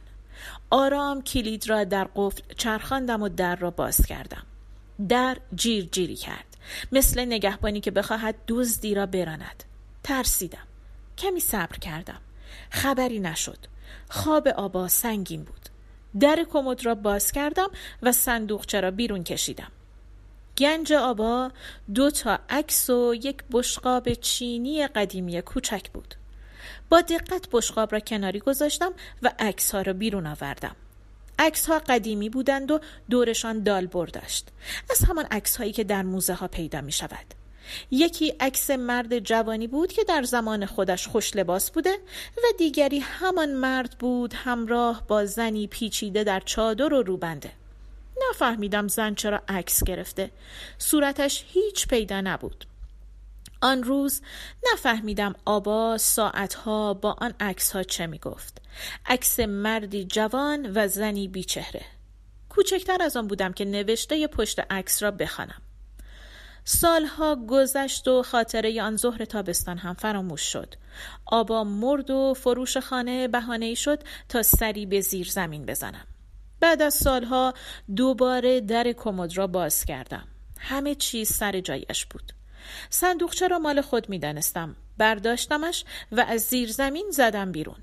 آرام 0.69 1.21
کلید 1.21 1.69
را 1.69 1.83
در 1.83 2.07
قفل 2.15 2.41
چرخاندم 2.57 3.21
و 3.21 3.29
در 3.29 3.55
را 3.55 3.71
باز 3.71 4.05
کردم. 4.05 4.43
در 5.09 5.37
جیر 5.55 5.85
جیری 5.91 6.15
کرد. 6.15 6.57
مثل 6.91 7.25
نگهبانی 7.25 7.81
که 7.81 7.91
بخواهد 7.91 8.35
دزدی 8.47 8.95
را 8.95 9.05
براند. 9.05 9.63
ترسیدم. 10.03 10.67
کمی 11.17 11.39
صبر 11.39 11.77
کردم. 11.77 12.21
خبری 12.69 13.19
نشد. 13.19 13.57
خواب 14.09 14.47
آبا 14.47 14.87
سنگین 14.87 15.43
بود. 15.43 15.69
در 16.19 16.45
کمد 16.49 16.85
را 16.85 16.95
باز 16.95 17.31
کردم 17.31 17.69
و 18.01 18.11
صندوقچه 18.11 18.81
را 18.81 18.91
بیرون 18.91 19.23
کشیدم. 19.23 19.71
گنج 20.57 20.93
آبا 20.93 21.51
دو 21.95 22.11
تا 22.11 22.39
عکس 22.49 22.89
و 22.89 23.15
یک 23.21 23.43
بشقاب 23.51 24.13
چینی 24.13 24.87
قدیمی 24.87 25.41
کوچک 25.41 25.91
بود. 25.91 26.15
با 26.89 27.01
دقت 27.01 27.47
بشقاب 27.51 27.91
را 27.91 27.99
کناری 27.99 28.39
گذاشتم 28.39 28.93
و 29.21 29.31
عکس 29.39 29.75
ها 29.75 29.81
را 29.81 29.93
بیرون 29.93 30.27
آوردم. 30.27 30.75
عکس 31.41 31.65
ها 31.65 31.79
قدیمی 31.79 32.29
بودند 32.29 32.71
و 32.71 32.79
دورشان 33.09 33.63
دال 33.63 33.85
داشت 33.85 34.47
از 34.89 35.03
همان 35.09 35.25
عکس 35.25 35.57
هایی 35.57 35.71
که 35.71 35.83
در 35.83 36.03
موزه 36.03 36.33
ها 36.33 36.47
پیدا 36.47 36.81
می 36.81 36.91
شود 36.91 37.25
یکی 37.91 38.33
عکس 38.39 38.69
مرد 38.69 39.19
جوانی 39.19 39.67
بود 39.67 39.93
که 39.93 40.03
در 40.03 40.23
زمان 40.23 40.65
خودش 40.65 41.07
خوش 41.07 41.35
لباس 41.35 41.71
بوده 41.71 41.93
و 42.37 42.41
دیگری 42.57 42.99
همان 42.99 43.53
مرد 43.53 43.95
بود 43.99 44.33
همراه 44.33 45.07
با 45.07 45.25
زنی 45.25 45.67
پیچیده 45.67 46.23
در 46.23 46.39
چادر 46.39 46.93
و 46.93 47.03
روبنده. 47.03 47.51
نفهمیدم 48.29 48.87
زن 48.87 49.15
چرا 49.15 49.41
عکس 49.47 49.83
گرفته. 49.83 50.31
صورتش 50.77 51.45
هیچ 51.47 51.87
پیدا 51.87 52.21
نبود. 52.21 52.65
آن 53.61 53.83
روز 53.83 54.21
نفهمیدم 54.73 55.35
آبا 55.45 55.97
ساعتها 55.97 56.93
با 56.93 57.15
آن 57.21 57.33
عکس 57.39 57.71
ها 57.71 57.83
چه 57.83 58.07
می 58.07 58.19
گفت 58.19 58.61
عکس 59.05 59.39
مردی 59.39 60.05
جوان 60.05 60.71
و 60.75 60.87
زنی 60.87 61.27
بیچهره. 61.27 61.85
کوچکتر 62.49 63.01
از 63.01 63.17
آن 63.17 63.27
بودم 63.27 63.53
که 63.53 63.65
نوشته 63.65 64.27
پشت 64.27 64.59
عکس 64.59 65.03
را 65.03 65.11
بخوانم. 65.11 65.61
سالها 66.63 67.35
گذشت 67.49 68.07
و 68.07 68.23
خاطره 68.23 68.81
آن 68.81 68.97
ظهر 68.97 69.25
تابستان 69.25 69.77
هم 69.77 69.93
فراموش 69.93 70.41
شد. 70.41 70.75
آبا 71.25 71.63
مرد 71.63 72.09
و 72.09 72.33
فروش 72.33 72.77
خانه 72.77 73.27
بهانه 73.27 73.73
شد 73.73 74.03
تا 74.29 74.43
سری 74.43 74.85
به 74.85 75.01
زیر 75.01 75.29
زمین 75.29 75.65
بزنم. 75.65 76.07
بعد 76.59 76.81
از 76.81 76.93
سالها 76.93 77.53
دوباره 77.95 78.61
در 78.61 78.91
کمد 78.91 79.37
را 79.37 79.47
باز 79.47 79.85
کردم. 79.85 80.27
همه 80.59 80.95
چیز 80.95 81.29
سر 81.29 81.59
جایش 81.59 82.05
بود. 82.05 82.33
صندوقچه 82.89 83.47
را 83.47 83.59
مال 83.59 83.81
خود 83.81 84.09
می 84.09 84.19
دانستم. 84.19 84.75
برداشتمش 84.97 85.85
و 86.11 86.25
از 86.29 86.41
زیر 86.41 86.71
زمین 86.71 87.07
زدم 87.11 87.51
بیرون. 87.51 87.77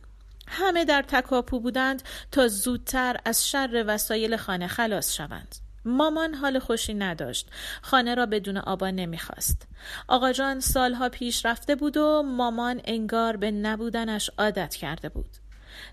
همه 0.48 0.84
در 0.84 1.02
تکاپو 1.02 1.60
بودند 1.60 2.02
تا 2.32 2.48
زودتر 2.48 3.16
از 3.24 3.48
شر 3.48 3.84
وسایل 3.86 4.36
خانه 4.36 4.66
خلاص 4.66 5.14
شوند. 5.14 5.54
مامان 5.84 6.34
حال 6.34 6.58
خوشی 6.58 6.94
نداشت. 6.94 7.50
خانه 7.82 8.14
را 8.14 8.26
بدون 8.26 8.56
آبا 8.56 8.90
نمی‌خواست. 8.90 9.66
آقا 10.08 10.32
جان 10.32 10.60
سالها 10.60 11.08
پیش 11.08 11.46
رفته 11.46 11.74
بود 11.74 11.96
و 11.96 12.22
مامان 12.22 12.80
انگار 12.84 13.36
به 13.36 13.50
نبودنش 13.50 14.30
عادت 14.38 14.74
کرده 14.74 15.08
بود. 15.08 15.30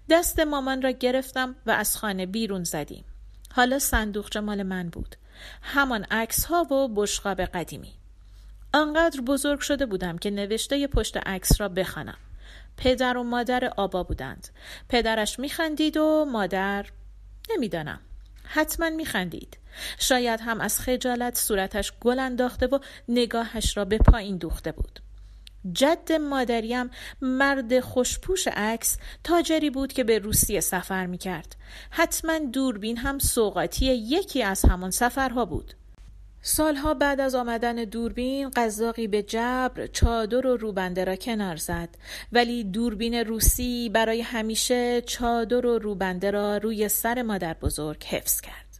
دست 0.09 0.39
مامان 0.39 0.81
را 0.81 0.91
گرفتم 0.91 1.55
و 1.65 1.71
از 1.71 1.97
خانه 1.97 2.25
بیرون 2.25 2.63
زدیم. 2.63 3.05
حالا 3.51 3.79
صندوق 3.79 4.37
مال 4.37 4.63
من 4.63 4.89
بود. 4.89 5.15
همان 5.61 6.03
عکس 6.03 6.45
ها 6.45 6.63
و 6.63 6.87
بشقاب 6.95 7.41
قدیمی 7.41 7.93
آنقدر 8.75 9.21
بزرگ 9.21 9.59
شده 9.59 9.85
بودم 9.85 10.17
که 10.17 10.29
نوشته 10.29 10.87
پشت 10.87 11.17
عکس 11.17 11.61
را 11.61 11.69
بخوانم. 11.69 12.17
پدر 12.77 13.17
و 13.17 13.23
مادر 13.23 13.65
آبا 13.77 14.03
بودند. 14.03 14.47
پدرش 14.89 15.39
میخندید 15.39 15.97
و 15.97 16.25
مادر 16.31 16.85
نمی‌دانم. 17.49 17.99
حتما 18.43 18.89
میخندید. 18.89 19.57
شاید 19.99 20.39
هم 20.39 20.61
از 20.61 20.79
خجالت 20.79 21.37
صورتش 21.37 21.93
گل 22.01 22.19
انداخته 22.19 22.67
و 22.67 22.79
نگاهش 23.09 23.77
را 23.77 23.85
به 23.85 23.97
پایین 23.97 24.37
دوخته 24.37 24.71
بود. 24.71 24.99
جد 25.73 26.11
مادریم 26.11 26.89
مرد 27.21 27.79
خوشپوش 27.79 28.47
عکس 28.47 28.97
تاجری 29.23 29.69
بود 29.69 29.93
که 29.93 30.03
به 30.03 30.19
روسیه 30.19 30.59
سفر 30.59 31.05
می 31.05 31.17
کرد. 31.17 31.55
حتما 31.89 32.39
دوربین 32.39 32.97
هم 32.97 33.19
سوقاتی 33.19 33.85
یکی 33.85 34.43
از 34.43 34.65
همان 34.65 34.91
سفرها 34.91 35.45
بود. 35.45 35.73
سالها 36.47 36.93
بعد 36.93 37.21
از 37.21 37.35
آمدن 37.35 37.75
دوربین 37.75 38.49
قزاقی 38.55 39.07
به 39.07 39.23
جبر 39.23 39.87
چادر 39.87 40.47
و 40.47 40.57
روبنده 40.57 41.03
را 41.03 41.15
کنار 41.15 41.55
زد 41.55 41.89
ولی 42.31 42.63
دوربین 42.63 43.13
روسی 43.13 43.89
برای 43.89 44.21
همیشه 44.21 45.01
چادر 45.01 45.65
و 45.65 45.79
روبنده 45.79 46.31
را 46.31 46.57
روی 46.57 46.89
سر 46.89 47.21
مادر 47.21 47.53
بزرگ 47.53 48.03
حفظ 48.03 48.41
کرد. 48.41 48.79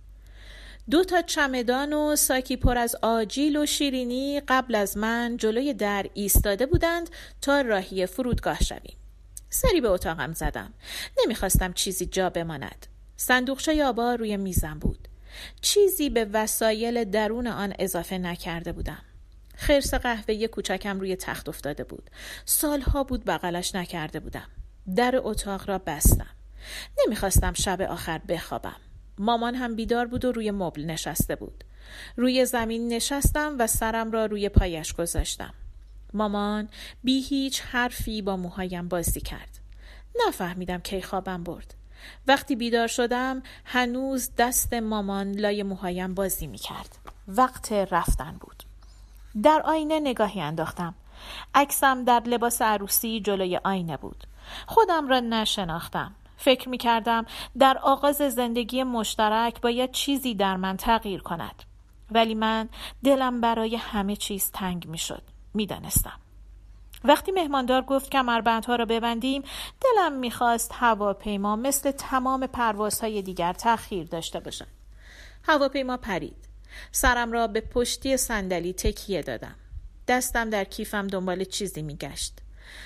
دو 0.89 1.03
تا 1.03 1.21
چمدان 1.21 1.93
و 1.93 2.15
ساکی 2.15 2.57
پر 2.57 2.77
از 2.77 2.95
آجیل 3.01 3.57
و 3.57 3.65
شیرینی 3.65 4.41
قبل 4.47 4.75
از 4.75 4.97
من 4.97 5.37
جلوی 5.37 5.73
در 5.73 6.05
ایستاده 6.13 6.65
بودند 6.65 7.09
تا 7.41 7.61
راهی 7.61 8.05
فرودگاه 8.05 8.63
شویم. 8.63 8.97
سری 9.49 9.81
به 9.81 9.89
اتاقم 9.89 10.33
زدم. 10.33 10.73
نمی‌خواستم 11.23 11.73
چیزی 11.73 12.05
جا 12.05 12.29
بماند. 12.29 12.87
صندوقچه 13.17 13.85
آبا 13.85 14.15
روی 14.15 14.37
میزم 14.37 14.79
بود. 14.79 15.07
چیزی 15.61 16.09
به 16.09 16.25
وسایل 16.33 17.03
درون 17.03 17.47
آن 17.47 17.73
اضافه 17.79 18.17
نکرده 18.17 18.71
بودم. 18.71 19.01
خرس 19.55 19.93
قهوه 19.93 20.47
کوچکم 20.47 20.99
روی 20.99 21.15
تخت 21.15 21.49
افتاده 21.49 21.83
بود. 21.83 22.09
سالها 22.45 23.03
بود 23.03 23.25
بغلش 23.25 23.75
نکرده 23.75 24.19
بودم. 24.19 24.47
در 24.95 25.19
اتاق 25.23 25.69
را 25.69 25.77
بستم. 25.77 26.35
نمی‌خواستم 27.05 27.53
شب 27.53 27.81
آخر 27.81 28.17
بخوابم. 28.17 28.75
مامان 29.17 29.55
هم 29.55 29.75
بیدار 29.75 30.05
بود 30.05 30.25
و 30.25 30.31
روی 30.31 30.51
مبل 30.51 30.85
نشسته 30.85 31.35
بود. 31.35 31.63
روی 32.15 32.45
زمین 32.45 32.93
نشستم 32.93 33.55
و 33.59 33.67
سرم 33.67 34.11
را 34.11 34.25
روی 34.25 34.49
پایش 34.49 34.93
گذاشتم. 34.93 35.53
مامان 36.13 36.69
بی 37.03 37.21
هیچ 37.21 37.61
حرفی 37.61 38.21
با 38.21 38.37
موهایم 38.37 38.87
بازی 38.87 39.21
کرد. 39.21 39.59
نفهمیدم 40.27 40.77
کی 40.77 41.01
خوابم 41.01 41.43
برد. 41.43 41.75
وقتی 42.27 42.55
بیدار 42.55 42.87
شدم 42.87 43.43
هنوز 43.65 44.29
دست 44.37 44.73
مامان 44.73 45.31
لای 45.31 45.63
موهایم 45.63 46.13
بازی 46.13 46.47
می 46.47 46.57
کرد. 46.57 46.97
وقت 47.27 47.71
رفتن 47.71 48.37
بود. 48.39 48.63
در 49.43 49.61
آینه 49.65 49.99
نگاهی 49.99 50.41
انداختم. 50.41 50.95
عکسم 51.55 52.03
در 52.03 52.19
لباس 52.19 52.61
عروسی 52.61 53.19
جلوی 53.19 53.59
آینه 53.63 53.97
بود. 53.97 54.23
خودم 54.67 55.07
را 55.07 55.19
نشناختم. 55.19 56.15
فکر 56.37 56.69
می 56.69 56.77
کردم 56.77 57.25
در 57.57 57.77
آغاز 57.77 58.15
زندگی 58.15 58.83
مشترک 58.83 59.61
باید 59.61 59.91
چیزی 59.91 60.35
در 60.35 60.55
من 60.57 60.77
تغییر 60.77 61.21
کند. 61.21 61.63
ولی 62.11 62.35
من 62.35 62.69
دلم 63.03 63.41
برای 63.41 63.75
همه 63.75 64.15
چیز 64.15 64.51
تنگ 64.51 64.87
می 64.87 64.97
شد. 64.97 65.21
می 65.53 65.65
دانستم. 65.65 66.19
وقتی 67.05 67.31
مهماندار 67.31 67.81
گفت 67.81 68.09
کمربندها 68.09 68.75
را 68.75 68.85
ببندیم 68.85 69.43
دلم 69.81 70.13
می‌خواست 70.13 70.71
هواپیما 70.73 71.55
مثل 71.55 71.91
تمام 71.91 72.47
پروازهای 72.47 73.21
دیگر 73.21 73.53
تأخیر 73.53 74.07
داشته 74.07 74.39
باشد. 74.39 74.67
هواپیما 75.43 75.97
پرید. 75.97 76.37
سرم 76.91 77.31
را 77.31 77.47
به 77.47 77.61
پشتی 77.61 78.17
صندلی 78.17 78.73
تکیه 78.73 79.21
دادم. 79.21 79.55
دستم 80.07 80.49
در 80.49 80.63
کیفم 80.63 81.07
دنبال 81.07 81.43
چیزی 81.43 81.81
میگشت. 81.81 82.33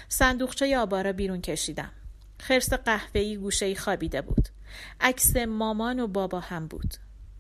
صندوقچه 0.08 0.78
آبا 0.78 1.02
را 1.02 1.14
بیرون 1.14 1.42
کشیدم. 1.42 1.92
خرس 2.40 2.74
قهوه‌ای 2.74 3.38
گوشه‌ای 3.38 3.76
خوابیده 3.76 4.22
بود. 4.22 4.50
عکس 5.02 5.36
مامان 5.36 6.00
و 6.00 6.08
بابا 6.08 6.40
هم 6.40 6.68
بود. 6.68 6.94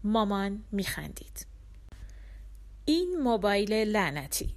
مامان 0.03 0.63
میخندید. 0.71 1.45
این 2.85 3.21
موبایل 3.21 3.73
لعنتی. 3.73 4.55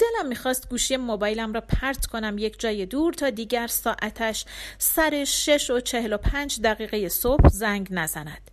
دلم 0.00 0.28
می‌خواست 0.28 0.68
گوشی 0.68 0.96
موبایلم 0.96 1.52
را 1.52 1.60
پرت 1.60 2.06
کنم 2.06 2.38
یک 2.38 2.60
جای 2.60 2.86
دور 2.86 3.12
تا 3.12 3.30
دیگر 3.30 3.66
ساعتش 3.66 4.44
سر 4.78 5.24
شش 5.24 5.70
و 5.70 5.80
چهل 5.80 6.12
و 6.12 6.16
پنج 6.16 6.60
دقیقه 6.60 7.08
صبح 7.08 7.48
زنگ 7.48 7.88
نزند. 7.90 8.50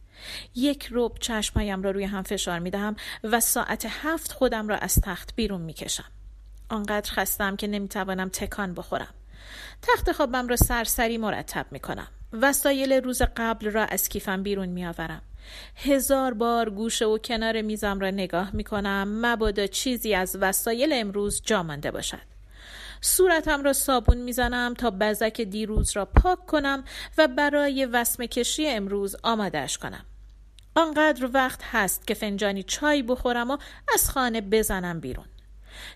یک 0.55 0.85
روب 0.85 1.17
چشمهایم 1.19 1.83
را 1.83 1.91
روی 1.91 2.03
هم 2.03 2.23
فشار 2.23 2.59
می‌دهم 2.59 2.95
و 3.23 3.39
ساعت 3.39 3.87
هفت 3.89 4.31
خودم 4.31 4.67
را 4.67 4.77
از 4.77 4.95
تخت 5.03 5.35
بیرون 5.35 5.61
می‌کشم. 5.61 6.11
آنقدر 6.69 7.11
خستم 7.11 7.55
که 7.55 7.67
نمی‌توانم 7.67 8.29
تکان 8.29 8.73
بخورم. 8.73 9.13
تخت 9.81 10.11
خوابم 10.11 10.47
را 10.47 10.55
سرسری 10.55 11.17
مرتب 11.17 11.65
می‌کنم. 11.71 12.07
وسایل 12.33 12.93
روز 12.93 13.21
قبل 13.37 13.71
را 13.71 13.85
از 13.85 14.09
کیفم 14.09 14.43
بیرون 14.43 14.69
میآورم. 14.69 15.21
هزار 15.75 16.33
بار 16.33 16.69
گوشه 16.69 17.05
و 17.05 17.17
کنار 17.17 17.61
میزم 17.61 17.99
را 17.99 18.09
نگاه 18.09 18.55
می 18.55 18.63
کنم 18.63 19.25
مبادا 19.25 19.67
چیزی 19.67 20.13
از 20.13 20.37
وسایل 20.41 20.93
امروز 20.93 21.41
جا 21.45 21.63
مانده 21.63 21.91
باشد. 21.91 22.37
صورتم 23.01 23.63
را 23.63 23.73
صابون 23.73 24.17
می‌زنم 24.17 24.73
تا 24.73 24.91
بزک 24.91 25.41
دیروز 25.41 25.91
را 25.95 26.05
پاک 26.05 26.45
کنم 26.45 26.83
و 27.17 27.27
برای 27.27 27.85
وسم 27.85 28.25
کشی 28.25 28.67
امروز 28.67 29.15
آمادش 29.23 29.77
کنم. 29.77 30.05
آنقدر 30.75 31.29
وقت 31.33 31.59
هست 31.63 32.07
که 32.07 32.13
فنجانی 32.13 32.63
چای 32.63 33.03
بخورم 33.03 33.51
و 33.51 33.57
از 33.93 34.09
خانه 34.09 34.41
بزنم 34.41 34.99
بیرون. 34.99 35.25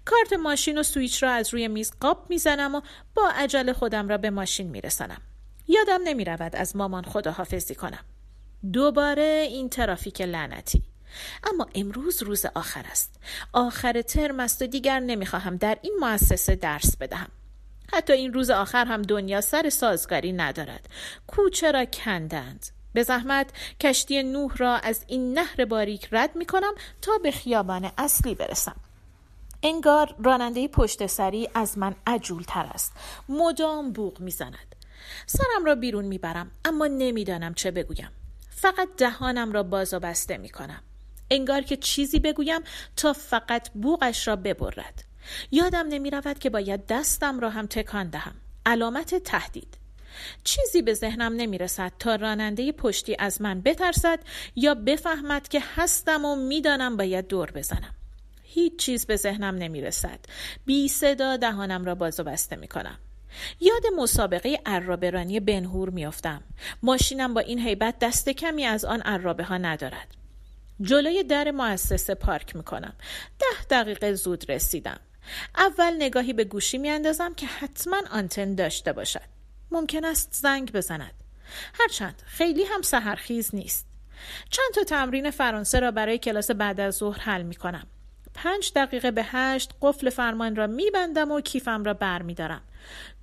کارت 0.05 0.33
ماشین 0.33 0.77
و 0.77 0.83
سویچ 0.83 1.23
را 1.23 1.31
از 1.31 1.53
روی 1.53 1.67
میز 1.67 1.93
قاب 1.99 2.25
می‌زنم 2.29 2.75
و 2.75 2.81
با 3.15 3.29
عجل 3.35 3.73
خودم 3.73 4.07
را 4.07 4.17
به 4.17 4.29
ماشین 4.29 4.67
میرسانم. 4.67 5.21
یادم 5.67 5.99
نمی 6.03 6.25
رود 6.25 6.55
از 6.55 6.75
مامان 6.75 7.03
خداحافظی 7.03 7.75
کنم. 7.75 8.05
دوباره 8.73 9.47
این 9.49 9.69
ترافیک 9.69 10.21
لعنتی. 10.21 10.83
اما 11.43 11.67
امروز 11.75 12.23
روز 12.23 12.45
آخر 12.45 12.85
است. 12.91 13.19
آخر 13.53 14.01
ترم 14.01 14.39
است 14.39 14.61
و 14.61 14.67
دیگر 14.67 14.99
نمی‌خواهم 14.99 15.57
در 15.57 15.77
این 15.81 15.97
مؤسسه 15.99 16.55
درس 16.55 16.97
بدهم. 16.97 17.29
حتی 17.93 18.13
این 18.13 18.33
روز 18.33 18.49
آخر 18.49 18.85
هم 18.85 19.01
دنیا 19.01 19.41
سر 19.41 19.69
سازگاری 19.69 20.31
ندارد. 20.31 20.89
کوچه 21.27 21.71
را 21.71 21.85
کندند. 21.85 22.67
به 22.93 23.03
زحمت 23.03 23.49
کشتی 23.79 24.23
نوح 24.23 24.57
را 24.57 24.75
از 24.77 25.03
این 25.07 25.33
نهر 25.39 25.65
باریک 25.65 26.07
رد 26.11 26.35
می 26.35 26.45
کنم 26.45 26.73
تا 27.01 27.11
به 27.23 27.31
خیابان 27.31 27.91
اصلی 27.97 28.35
برسم. 28.35 28.75
انگار 29.63 30.15
راننده 30.23 30.67
پشت 30.67 31.05
سری 31.05 31.49
از 31.53 31.77
من 31.77 31.95
عجول 32.07 32.43
تر 32.43 32.65
است. 32.65 32.93
مدام 33.29 33.91
بوغ 33.91 34.19
می‌زند. 34.19 34.75
سرم 35.25 35.65
را 35.65 35.75
بیرون 35.75 36.05
می‌برم 36.05 36.51
اما 36.65 36.87
نمی‌دانم 36.87 37.53
چه 37.53 37.71
بگویم. 37.71 38.09
فقط 38.61 38.89
دهانم 38.97 39.51
را 39.51 39.63
باز 39.63 39.93
و 39.93 39.99
بسته 39.99 40.37
می 40.37 40.49
کنم. 40.49 40.81
انگار 41.31 41.61
که 41.61 41.77
چیزی 41.77 42.19
بگویم 42.19 42.61
تا 42.95 43.13
فقط 43.13 43.69
بوغش 43.69 44.27
را 44.27 44.35
ببرد. 44.35 45.03
یادم 45.51 45.87
نمی 45.87 46.09
رود 46.09 46.39
که 46.39 46.49
باید 46.49 46.87
دستم 46.87 47.39
را 47.39 47.49
هم 47.49 47.67
تکان 47.67 48.09
دهم. 48.09 48.35
علامت 48.65 49.15
تهدید. 49.15 49.77
چیزی 50.43 50.81
به 50.81 50.93
ذهنم 50.93 51.33
نمی 51.35 51.57
رسد 51.57 51.91
تا 51.99 52.15
راننده 52.15 52.71
پشتی 52.71 53.15
از 53.19 53.41
من 53.41 53.61
بترسد 53.61 54.19
یا 54.55 54.75
بفهمد 54.75 55.47
که 55.47 55.63
هستم 55.75 56.25
و 56.25 56.35
می‌دانم 56.35 56.97
باید 56.97 57.27
دور 57.27 57.51
بزنم. 57.51 57.95
هیچ 58.43 58.75
چیز 58.79 59.05
به 59.05 59.15
ذهنم 59.15 59.55
نمی 59.55 59.81
رسد. 59.81 60.19
بی 60.65 60.87
صدا 60.87 61.37
دهانم 61.37 61.85
را 61.85 61.95
باز 61.95 62.19
و 62.19 62.23
بسته 62.23 62.55
می 62.55 62.67
کنم. 62.67 62.97
یاد 63.59 63.83
مسابقه 63.97 64.59
عرابرانی 64.65 65.39
بنهور 65.39 65.89
میافتم. 65.89 66.43
ماشینم 66.83 67.33
با 67.33 67.41
این 67.41 67.59
حیبت 67.59 67.99
دست 67.99 68.29
کمی 68.29 68.65
از 68.65 68.85
آن 68.85 69.01
عرابه 69.01 69.43
ها 69.43 69.57
ندارد. 69.57 70.07
جلوی 70.81 71.23
در 71.23 71.51
مؤسسه 71.51 72.15
پارک 72.15 72.55
می‌کنم. 72.55 72.93
ده 73.39 73.65
دقیقه 73.69 74.13
زود 74.13 74.51
رسیدم. 74.51 74.99
اول 75.57 75.95
نگاهی 75.95 76.33
به 76.33 76.43
گوشی 76.43 76.77
میاندازم 76.77 77.33
که 77.33 77.45
حتما 77.45 78.01
آنتن 78.11 78.55
داشته 78.55 78.93
باشد. 78.93 79.21
ممکن 79.71 80.05
است 80.05 80.29
زنگ 80.33 80.71
بزند. 80.71 81.13
هرچند 81.73 82.21
خیلی 82.25 82.63
هم 82.63 82.81
سهرخیز 82.81 83.55
نیست. 83.55 83.87
چند 84.49 84.73
تا 84.75 84.83
تمرین 84.83 85.31
فرانسه 85.31 85.79
را 85.79 85.91
برای 85.91 86.17
کلاس 86.17 86.51
بعد 86.51 86.79
از 86.79 86.95
ظهر 86.95 87.19
حل 87.19 87.41
می 87.41 87.55
کنم. 87.55 87.87
پنج 88.33 88.71
دقیقه 88.75 89.11
به 89.11 89.23
هشت 89.23 89.71
قفل 89.81 90.09
فرمان 90.09 90.55
را 90.55 90.67
میبندم 90.67 91.31
و 91.31 91.41
کیفم 91.41 91.83
را 91.83 91.93
برمیدارم. 91.93 92.61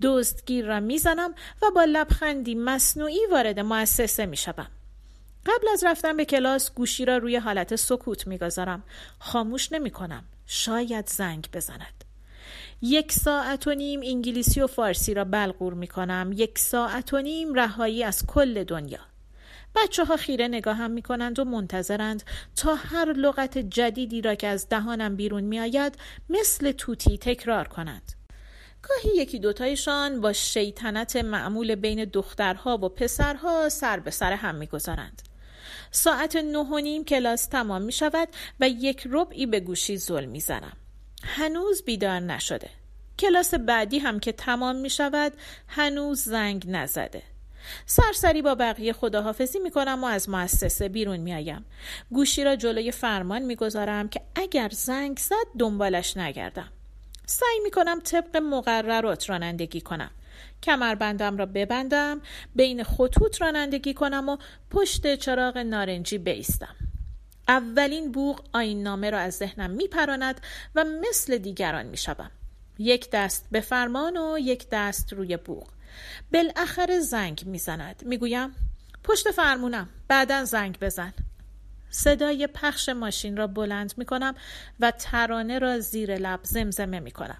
دزدگیر 0.02 0.66
را 0.66 0.80
می‌زنم 0.80 1.34
و 1.62 1.70
با 1.74 1.84
لبخندی 1.84 2.54
مصنوعی 2.54 3.26
وارد 3.30 3.60
مؤسسه 3.60 4.26
می‌شوم. 4.26 4.68
قبل 5.46 5.68
از 5.72 5.84
رفتن 5.84 6.16
به 6.16 6.24
کلاس 6.24 6.74
گوشی 6.74 7.04
را 7.04 7.16
روی 7.16 7.36
حالت 7.36 7.76
سکوت 7.76 8.26
می‌گذارم. 8.26 8.82
خاموش 9.18 9.72
نمی 9.72 9.90
کنم 9.90 10.24
شاید 10.46 11.06
زنگ 11.06 11.48
بزند. 11.52 12.04
یک 12.82 13.12
ساعت 13.12 13.66
و 13.66 13.74
نیم 13.74 14.00
انگلیسی 14.04 14.60
و 14.60 14.66
فارسی 14.66 15.14
را 15.14 15.24
بلغور 15.24 15.74
می 15.74 15.86
کنم 15.86 16.30
یک 16.36 16.58
ساعت 16.58 17.14
و 17.14 17.18
نیم 17.18 17.54
رهایی 17.54 18.04
از 18.04 18.26
کل 18.26 18.64
دنیا. 18.64 19.00
بچه 19.74 20.04
ها 20.04 20.16
خیره 20.16 20.62
هم 20.66 20.90
می 20.90 21.02
کنند 21.02 21.38
و 21.38 21.44
منتظرند 21.44 22.22
تا 22.56 22.74
هر 22.74 23.12
لغت 23.12 23.58
جدیدی 23.58 24.22
را 24.22 24.34
که 24.34 24.46
از 24.46 24.68
دهانم 24.68 25.16
بیرون 25.16 25.44
می 25.44 25.60
آید 25.60 25.94
مثل 26.30 26.72
توتی 26.72 27.18
تکرار 27.18 27.68
کنند. 27.68 28.17
گاهی 28.82 29.16
یکی 29.16 29.38
دوتایشان 29.38 30.20
با 30.20 30.32
شیطنت 30.32 31.16
معمول 31.16 31.74
بین 31.74 32.04
دخترها 32.04 32.76
و 32.76 32.88
پسرها 32.88 33.68
سر 33.68 34.00
به 34.00 34.10
سر 34.10 34.32
هم 34.32 34.54
می‌گذارند. 34.54 35.22
ساعت 35.90 36.36
نه 36.36 36.58
و 36.58 36.78
نیم 36.78 37.04
کلاس 37.04 37.46
تمام 37.46 37.82
می 37.82 37.92
شود 37.92 38.28
و 38.60 38.68
یک 38.68 39.08
ربعی 39.10 39.46
به 39.46 39.60
گوشی 39.60 39.96
زل 39.96 40.24
می 40.24 40.40
زنم. 40.40 40.76
هنوز 41.24 41.82
بیدار 41.82 42.20
نشده. 42.20 42.70
کلاس 43.18 43.54
بعدی 43.54 43.98
هم 43.98 44.20
که 44.20 44.32
تمام 44.32 44.76
می 44.76 44.90
شود 44.90 45.32
هنوز 45.68 46.20
زنگ 46.20 46.64
نزده. 46.68 47.22
سرسری 47.86 48.42
با 48.42 48.54
بقیه 48.54 48.92
خداحافظی 48.92 49.58
می 49.58 49.70
کنم 49.70 50.04
و 50.04 50.06
از 50.06 50.28
مؤسسه 50.28 50.88
بیرون 50.88 51.16
می 51.16 51.34
آیم. 51.34 51.64
گوشی 52.10 52.44
را 52.44 52.56
جلوی 52.56 52.90
فرمان 52.90 53.42
می 53.42 53.56
گذارم 53.56 54.08
که 54.08 54.20
اگر 54.34 54.68
زنگ 54.72 55.18
زد 55.18 55.58
دنبالش 55.58 56.16
نگردم. 56.16 56.72
سعی 57.30 57.60
می 57.64 57.70
کنم 57.70 58.00
طبق 58.00 58.36
مقررات 58.36 59.30
رانندگی 59.30 59.80
کنم. 59.80 60.10
کمربندم 60.62 61.36
را 61.36 61.46
ببندم 61.46 62.20
بین 62.54 62.84
خطوط 62.84 63.40
رانندگی 63.42 63.94
کنم 63.94 64.28
و 64.28 64.36
پشت 64.70 65.14
چراغ 65.14 65.58
نارنجی 65.58 66.18
بیستم. 66.18 66.74
اولین 67.48 68.12
بوغ 68.12 68.44
آین 68.52 68.82
نامه 68.82 69.10
را 69.10 69.18
از 69.18 69.34
ذهنم 69.34 69.70
میپراند 69.70 70.40
و 70.74 70.84
مثل 70.84 71.38
دیگران 71.38 71.86
می‌شوم. 71.86 72.30
یک 72.78 73.10
دست 73.12 73.46
به 73.50 73.60
فرمان 73.60 74.16
و 74.16 74.38
یک 74.38 74.66
دست 74.72 75.12
روی 75.12 75.36
بوغ. 75.36 75.68
بالاخره 76.32 77.00
زنگ 77.00 77.42
می‌زند. 77.46 78.02
می‌گویم 78.06 78.54
پشت 79.04 79.30
فرمونم. 79.30 79.88
بعدا 80.08 80.44
زنگ 80.44 80.78
بزن. 80.80 81.14
صدای 81.90 82.46
پخش 82.46 82.88
ماشین 82.88 83.36
را 83.36 83.46
بلند 83.46 83.94
می 83.96 84.04
کنم 84.04 84.34
و 84.80 84.90
ترانه 84.90 85.58
را 85.58 85.80
زیر 85.80 86.16
لب 86.16 86.40
زمزمه 86.42 87.00
می 87.00 87.10
کنم. 87.10 87.38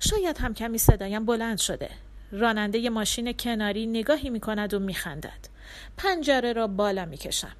شاید 0.00 0.38
هم 0.38 0.54
کمی 0.54 0.78
صدایم 0.78 1.24
بلند 1.24 1.58
شده. 1.58 1.90
راننده 2.32 2.90
ماشین 2.90 3.32
کناری 3.32 3.86
نگاهی 3.86 4.30
می 4.30 4.40
کند 4.40 4.74
و 4.74 4.78
می 4.78 4.94
خندد. 4.94 5.48
پنجره 5.96 6.52
را 6.52 6.66
بالا 6.66 7.04
می 7.04 7.16
کشم. 7.16 7.56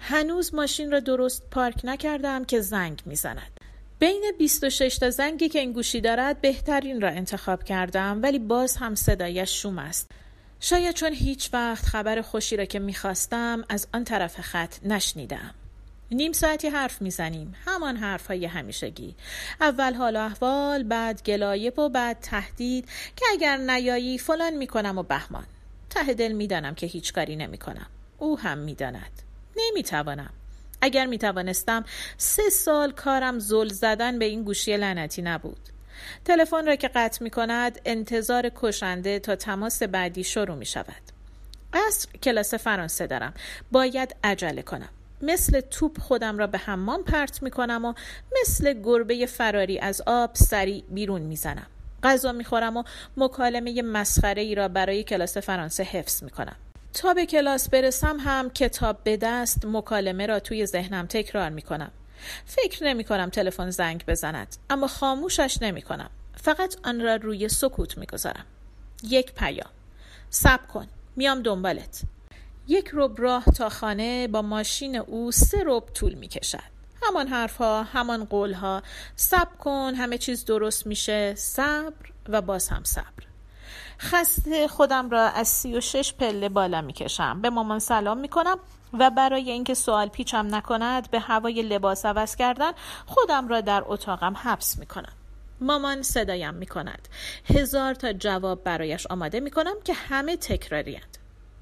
هنوز 0.00 0.54
ماشین 0.54 0.90
را 0.90 1.00
درست 1.00 1.50
پارک 1.50 1.80
نکردم 1.84 2.44
که 2.44 2.60
زنگ 2.60 3.02
می 3.06 3.16
زند. 3.16 3.60
بین 3.98 4.32
26 4.38 4.98
تا 4.98 5.10
زنگی 5.10 5.48
که 5.48 5.58
این 5.58 5.72
گوشی 5.72 6.00
دارد 6.00 6.40
بهترین 6.40 7.00
را 7.00 7.08
انتخاب 7.08 7.64
کردم 7.64 8.20
ولی 8.22 8.38
باز 8.38 8.76
هم 8.76 8.94
صدایش 8.94 9.62
شوم 9.62 9.78
است. 9.78 10.10
شاید 10.60 10.94
چون 10.94 11.12
هیچ 11.12 11.50
وقت 11.52 11.84
خبر 11.84 12.22
خوشی 12.22 12.56
را 12.56 12.64
که 12.64 12.78
می‌خواستم 12.78 13.64
از 13.68 13.86
آن 13.94 14.04
طرف 14.04 14.40
خط 14.40 14.74
نشنیدم. 14.84 15.54
نیم 16.10 16.32
ساعتی 16.32 16.68
حرف 16.68 17.02
می‌زنیم. 17.02 17.54
همان 17.64 17.96
حرف 17.96 18.26
های 18.26 18.46
همیشگی. 18.46 19.14
اول 19.60 19.94
حال 19.94 20.16
و 20.16 20.20
احوال 20.20 20.82
بعد 20.82 21.22
گلایب 21.22 21.78
و 21.78 21.88
بعد 21.88 22.18
تهدید 22.20 22.88
که 23.16 23.24
اگر 23.32 23.56
نیایی 23.56 24.18
فلان 24.18 24.54
می‌کنم 24.54 24.98
و 24.98 25.02
بهمان. 25.02 25.46
ته 25.90 26.14
دل 26.14 26.32
می‌دانم 26.32 26.74
که 26.74 26.86
هیچ 26.86 27.12
کاری 27.12 27.36
نمی‌کنم. 27.36 27.86
او 28.18 28.38
هم 28.38 28.58
می‌داند. 28.58 29.22
نمی‌توانم. 29.56 30.32
اگر 30.80 31.06
می‌توانستم 31.06 31.84
سه 32.16 32.50
سال 32.50 32.92
کارم 32.92 33.38
زل 33.38 33.68
زدن 33.68 34.18
به 34.18 34.24
این 34.24 34.42
گوشی 34.42 34.76
لعنتی 34.76 35.22
نبود. 35.22 35.77
تلفن 36.24 36.66
را 36.66 36.76
که 36.76 36.88
قطع 36.88 37.24
می 37.24 37.30
کند 37.30 37.80
انتظار 37.84 38.50
کشنده 38.54 39.18
تا 39.18 39.36
تماس 39.36 39.82
بعدی 39.82 40.24
شروع 40.24 40.56
می 40.56 40.66
شود 40.66 41.02
عصر 41.72 42.08
کلاس 42.22 42.54
فرانسه 42.54 43.06
دارم 43.06 43.34
باید 43.72 44.16
عجله 44.24 44.62
کنم 44.62 44.88
مثل 45.22 45.60
توپ 45.60 46.00
خودم 46.00 46.38
را 46.38 46.46
به 46.46 46.58
حمام 46.58 47.02
پرت 47.02 47.42
می 47.42 47.50
کنم 47.50 47.84
و 47.84 47.94
مثل 48.40 48.82
گربه 48.82 49.26
فراری 49.26 49.78
از 49.78 50.02
آب 50.06 50.30
سریع 50.34 50.84
بیرون 50.90 51.22
می 51.22 51.36
زنم. 51.36 51.66
غذا 52.02 52.32
می 52.32 52.44
خورم 52.44 52.76
و 52.76 52.82
مکالمه 53.16 53.82
مسخره 53.82 54.42
ای 54.42 54.54
را 54.54 54.68
برای 54.68 55.02
کلاس 55.02 55.38
فرانسه 55.38 55.82
حفظ 55.82 56.22
می 56.22 56.30
کنم. 56.30 56.56
تا 56.94 57.14
به 57.14 57.26
کلاس 57.26 57.68
برسم 57.68 58.16
هم 58.20 58.50
کتاب 58.50 59.04
به 59.04 59.16
دست 59.16 59.64
مکالمه 59.64 60.26
را 60.26 60.40
توی 60.40 60.66
ذهنم 60.66 61.06
تکرار 61.06 61.50
می 61.50 61.62
کنم. 61.62 61.90
فکر 62.46 62.84
نمی 62.84 63.04
کنم 63.04 63.30
تلفن 63.30 63.70
زنگ 63.70 64.04
بزند 64.06 64.56
اما 64.70 64.86
خاموشش 64.86 65.58
نمی 65.62 65.82
کنم. 65.82 66.10
فقط 66.36 66.76
آن 66.84 67.00
را 67.00 67.16
روی 67.16 67.48
سکوت 67.48 67.98
می 67.98 68.06
گذارم. 68.06 68.44
یک 69.02 69.32
پیام. 69.32 69.70
سب 70.30 70.68
کن. 70.68 70.86
میام 71.16 71.42
دنبالت. 71.42 72.02
یک 72.66 72.90
رب 72.92 73.20
راه 73.20 73.44
تا 73.44 73.68
خانه 73.68 74.28
با 74.28 74.42
ماشین 74.42 74.96
او 74.96 75.32
سه 75.32 75.62
رب 75.66 75.84
طول 75.94 76.14
می 76.14 76.28
کشد. 76.28 76.78
همان 77.02 77.28
حرفها، 77.28 77.82
همان 77.82 78.24
قولها، 78.24 78.82
صبر 79.16 79.56
کن 79.58 79.94
همه 79.94 80.18
چیز 80.18 80.44
درست 80.44 80.86
میشه، 80.86 81.34
صبر 81.34 82.12
و 82.28 82.42
باز 82.42 82.68
هم 82.68 82.84
صبر. 82.84 83.24
خسته 84.00 84.68
خودم 84.68 85.10
را 85.10 85.22
از 85.22 85.48
سی 85.48 85.76
و 85.76 85.80
شش 85.80 86.12
پله 86.12 86.48
بالا 86.48 86.80
می 86.80 86.92
کشم. 86.92 87.40
به 87.40 87.50
مامان 87.50 87.78
سلام 87.78 88.18
می 88.18 88.28
کنم 88.28 88.58
و 88.92 89.10
برای 89.10 89.50
اینکه 89.50 89.74
سوال 89.74 90.08
پیچم 90.08 90.54
نکند 90.54 91.10
به 91.10 91.20
هوای 91.20 91.62
لباس 91.62 92.06
عوض 92.06 92.36
کردن 92.36 92.72
خودم 93.06 93.48
را 93.48 93.60
در 93.60 93.82
اتاقم 93.86 94.34
حبس 94.36 94.78
می 94.78 94.86
کنم. 94.86 95.12
مامان 95.60 96.02
صدایم 96.02 96.54
می 96.54 96.66
کند. 96.66 97.08
هزار 97.44 97.94
تا 97.94 98.12
جواب 98.12 98.64
برایش 98.64 99.06
آماده 99.06 99.40
می 99.40 99.50
کنم 99.50 99.74
که 99.84 99.92
همه 99.92 100.36
تکراری 100.36 101.00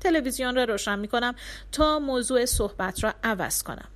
تلویزیون 0.00 0.56
را 0.56 0.64
روشن 0.64 0.98
می 0.98 1.08
کنم 1.08 1.34
تا 1.72 1.98
موضوع 1.98 2.44
صحبت 2.44 3.04
را 3.04 3.14
عوض 3.24 3.62
کنم. 3.62 3.88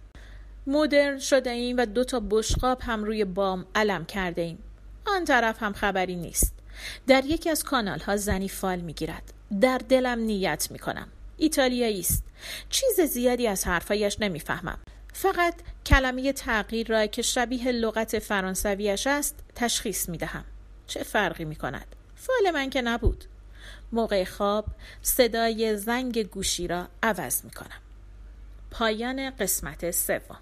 مدرن 0.67 1.19
شده 1.19 1.51
ایم 1.51 1.77
و 1.77 1.87
دو 1.87 2.05
تا 2.05 2.23
بشقاب 2.31 2.81
هم 2.83 3.05
روی 3.05 3.25
بام 3.25 3.67
علم 3.75 4.05
کرده 4.05 4.43
ایم. 4.43 4.59
آن 5.07 5.25
طرف 5.25 5.63
هم 5.63 5.73
خبری 5.73 6.17
نیست. 6.17 6.55
در 7.07 7.25
یکی 7.25 7.51
از 7.51 7.65
کانال 7.65 7.99
ها 7.99 8.17
زنی 8.17 8.49
فال 8.49 8.81
می 8.81 8.93
گیرد 8.93 9.33
در 9.61 9.79
دلم 9.79 10.19
نیت 10.19 10.69
می 10.71 10.79
کنم 10.79 11.09
ایتالیایی 11.41 12.01
است. 12.01 12.25
چیز 12.71 13.01
زیادی 13.01 13.47
از 13.47 13.67
حرفایش 13.67 14.17
نمی‌فهمم. 14.21 14.79
فقط 15.13 15.55
کلمه 15.87 16.33
تغییر 16.33 16.89
را 16.89 17.07
که 17.07 17.23
شبیه 17.23 17.73
لغت 17.73 18.19
فرانسویش 18.19 19.07
است 19.07 19.35
تشخیص 19.55 20.09
می 20.09 20.19
دهم 20.19 20.45
چه 20.87 21.03
فرقی 21.03 21.45
می 21.45 21.57
کند 21.57 21.97
فال 22.17 22.51
من 22.55 22.71
که 22.71 22.83
نبود. 22.83 23.25
موقع 23.93 24.25
خواب 24.25 24.67
صدای 25.03 25.77
زنگ 25.77 26.23
گوشی 26.23 26.67
را 26.67 26.89
عوض 27.03 27.45
می 27.45 27.51
کنم. 27.51 27.81
پایان 28.71 29.31
قسمت 29.31 29.91
سوم. 29.91 30.39